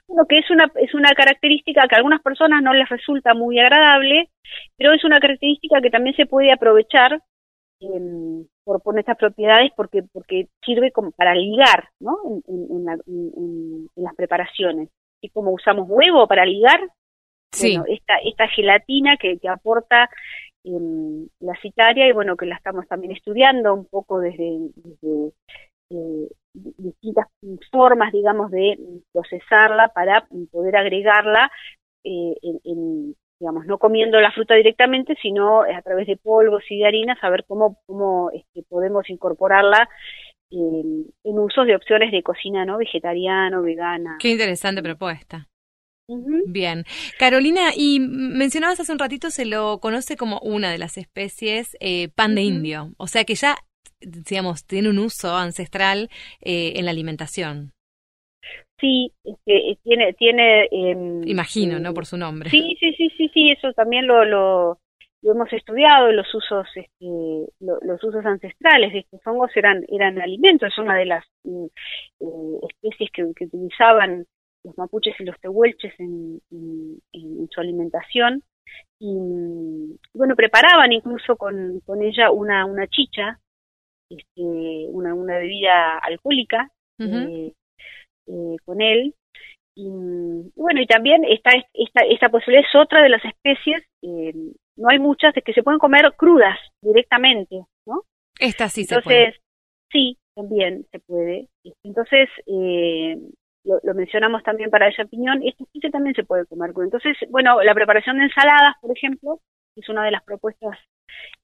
[0.08, 3.58] Bueno, que es una, es una característica que a algunas personas no les resulta muy
[3.60, 4.28] agradable,
[4.76, 7.20] pero es una característica que también se puede aprovechar
[7.82, 12.16] em, por, por estas propiedades porque, porque sirve como para ligar ¿no?
[12.26, 14.88] en, en- en la- en- las preparaciones.
[15.22, 16.80] Y como usamos huevo para ligar,
[17.52, 17.76] Sí.
[17.78, 20.08] bueno, esta, esta gelatina que, que aporta
[20.64, 24.70] em, la y bueno, que la estamos también estudiando un poco desde,
[25.90, 27.26] eh, di- distintas
[27.70, 28.78] formas, digamos, de
[29.12, 31.50] procesarla para poder agregarla
[32.04, 32.34] eh,
[32.64, 37.18] en, digamos, no comiendo la fruta directamente, sino a través de polvos y de harina,
[37.20, 39.88] saber cómo, cómo este, podemos incorporarla
[40.50, 44.18] eh, en usos de opciones de cocina no vegetariano, vegana.
[44.20, 45.46] Qué interesante propuesta.
[46.46, 46.84] Bien.
[47.18, 52.08] Carolina, y mencionabas hace un ratito, se lo conoce como una de las especies eh,
[52.14, 53.56] pan de indio, o sea que ya,
[54.00, 56.08] digamos, tiene un uso ancestral
[56.40, 57.72] eh, en la alimentación.
[58.80, 60.66] Sí, este, tiene, tiene.
[60.70, 61.92] em, Imagino, ¿no?
[61.92, 62.48] Por su nombre.
[62.50, 64.78] Sí, sí, sí, sí, sí, eso también lo, lo,
[65.22, 67.04] lo hemos estudiado, los usos, este,
[67.60, 71.66] lo- los usos ancestrales de estos hongos eran, eran alimentos, es una de las mm,
[72.20, 74.24] eh, especies que, que utilizaban
[74.64, 78.42] los mapuches y los tehuelches en, en- en su alimentación.
[78.98, 83.40] Y mm, bueno, preparaban incluso con, con ella una, una chicha,
[84.10, 84.42] este,
[84.90, 87.52] una, una bebida alcohólica, eh,
[88.26, 89.14] eh, con él.
[89.74, 94.32] Y, mm, bueno, y también esta, esta, esta posibilidad es otra de las especies, eh,
[94.76, 98.02] no hay muchas, de que se pueden comer crudas directamente, ¿no?
[98.38, 99.34] Esta sí se Entonces, puede.
[99.92, 101.48] sí, también se puede.
[101.82, 103.16] Entonces, eh,
[103.64, 106.84] lo, lo mencionamos también para el champiñón, esta especie también se puede comer crudo.
[106.84, 109.40] Entonces, bueno, la preparación de ensaladas, por ejemplo,
[109.76, 110.78] es una de las propuestas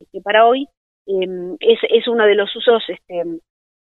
[0.00, 0.66] este, para hoy,
[1.06, 3.22] eh, es, es uno de los usos este,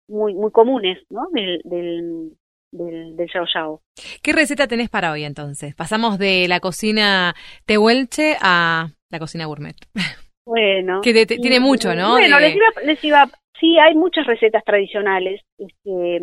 [0.08, 1.28] muy muy comunes, ¿no?
[1.32, 2.32] Del, del,
[2.72, 3.80] del, del yao yao.
[4.22, 5.74] ¿Qué receta tenés para hoy entonces?
[5.74, 7.34] Pasamos de la cocina
[7.66, 9.76] tehuelche a la cocina gourmet.
[10.44, 11.02] Bueno.
[11.02, 12.10] Que de- te- tiene mucho, ¿no?
[12.10, 15.40] Bueno, De- les iba, les iba, sí, hay muchas recetas tradicionales.
[15.56, 16.20] Este,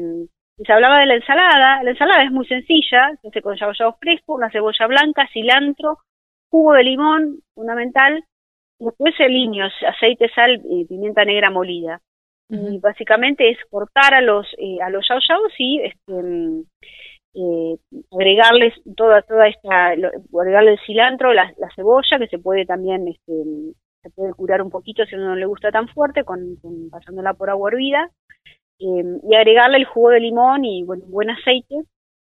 [0.59, 1.83] mm, se hablaba de la ensalada.
[1.83, 5.99] La ensalada es muy sencilla, se hace con yao yao fresco, una cebolla blanca, cilantro,
[6.49, 8.23] jugo de limón, fundamental,
[8.79, 12.01] y después aliños, aceite, sal y pimienta negra molida.
[12.49, 16.63] Y básicamente es cortar a los eh, a los yao yaos y este, mm,
[17.35, 17.77] eh,
[18.11, 20.09] agregarles toda toda esta lo-
[20.41, 23.33] agregarle el cilantro la, la cebolla que se puede también este,
[24.01, 26.89] se puede curar un poquito si a uno no le gusta tan fuerte con, con-
[26.89, 28.09] pasándola por agua hervida
[28.79, 31.75] eh, y agregarle el jugo de limón y bueno, buen aceite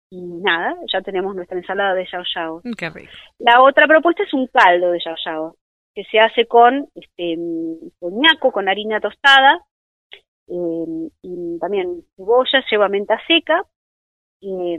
[0.09, 3.11] y nada ya tenemos nuestra ensalada de yao yao Mm, Qué rico.
[3.39, 5.55] la otra propuesta es un caldo de yao yao
[5.93, 7.37] que se hace con este
[7.99, 9.61] coñaco con harina tostada
[10.47, 13.63] eh, y también cebolla, lleva menta seca.
[14.41, 14.77] eh,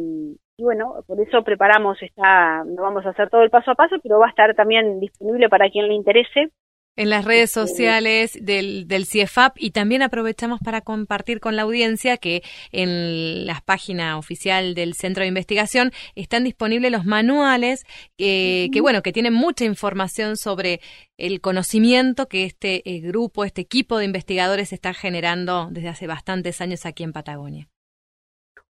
[0.61, 3.97] y bueno, por eso preparamos esta, no vamos a hacer todo el paso a paso,
[4.03, 6.51] pero va a estar también disponible para quien le interese.
[6.99, 12.17] En las redes sociales del, del CIEFAP y también aprovechamos para compartir con la audiencia
[12.17, 12.43] que
[12.73, 17.87] en la página oficial del Centro de Investigación están disponibles los manuales
[18.19, 20.81] eh, que, bueno, que tienen mucha información sobre
[21.17, 26.61] el conocimiento que este eh, grupo, este equipo de investigadores está generando desde hace bastantes
[26.61, 27.69] años aquí en Patagonia.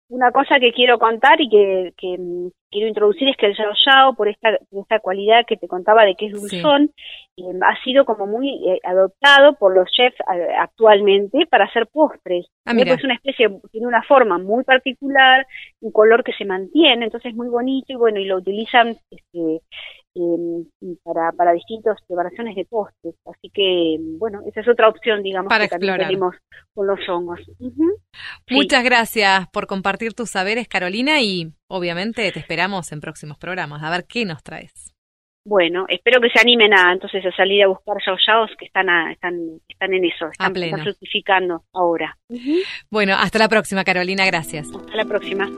[0.09, 3.71] Una cosa que quiero contar y que, que, mm, quiero introducir es que el yao
[3.85, 6.91] yao, por esta, por esta cualidad que te contaba de que es dulzón,
[7.37, 12.47] eh, ha sido como muy eh, adoptado por los chefs eh, actualmente para hacer postres.
[12.65, 12.93] Ah, mira.
[12.93, 15.47] Es una especie, tiene una forma muy particular,
[15.81, 19.61] un color que se mantiene, entonces es muy bonito y bueno, y lo utilizan este,
[21.03, 23.15] para, para distintas preparaciones de postres.
[23.25, 26.07] Así que, bueno, esa es otra opción, digamos, Para que también explorar.
[26.09, 26.35] tenemos
[26.73, 27.39] con los hongos.
[28.49, 33.81] Muchas gracias por compartir tus saberes, Carolina, y obviamente te esperamos en próximos programas.
[33.83, 34.93] A ver qué nos traes.
[35.45, 38.87] Bueno, espero que se animen a entonces a salir a buscar yao yaos que están
[38.89, 39.35] a- están
[39.67, 42.17] están en eso, están, están fructificando ahora.
[42.89, 44.25] Bueno, hasta la próxima, Carolina.
[44.25, 44.69] Gracias.
[44.73, 45.49] Hasta la próxima.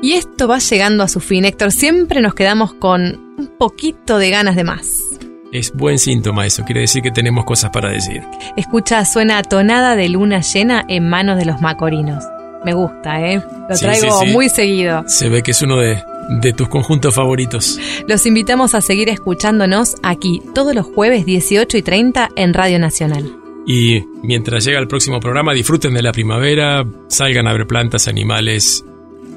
[0.00, 1.72] Y esto va llegando a su fin, Héctor.
[1.72, 5.02] Siempre nos quedamos con un poquito de ganas de más.
[5.50, 8.22] Es buen síntoma eso, quiere decir que tenemos cosas para decir.
[8.56, 12.22] Escucha, suena tonada de luna llena en manos de los macorinos.
[12.64, 13.42] Me gusta, ¿eh?
[13.68, 14.32] Lo Sí, traigo sí, sí.
[14.32, 15.04] muy seguido.
[15.06, 16.02] Se ve que es uno de,
[16.42, 17.78] de tus conjuntos favoritos.
[18.06, 23.32] Los invitamos a seguir escuchándonos aquí todos los jueves 18 y 30 en Radio Nacional.
[23.66, 28.84] Y mientras llega el próximo programa, disfruten de la primavera, salgan a ver plantas, animales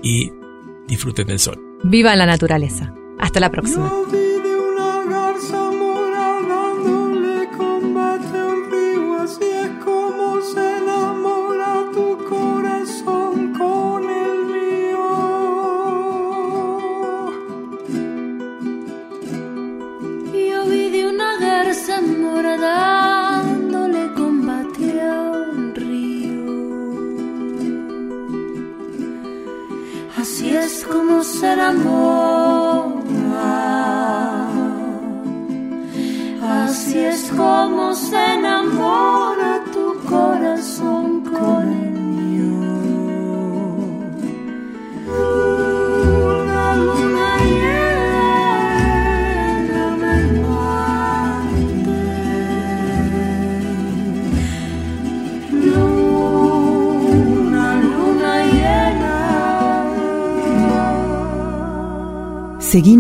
[0.04, 0.32] y
[0.92, 1.58] disfruten del sol.
[1.84, 2.94] Viva la naturaleza.
[3.18, 3.90] Hasta la próxima.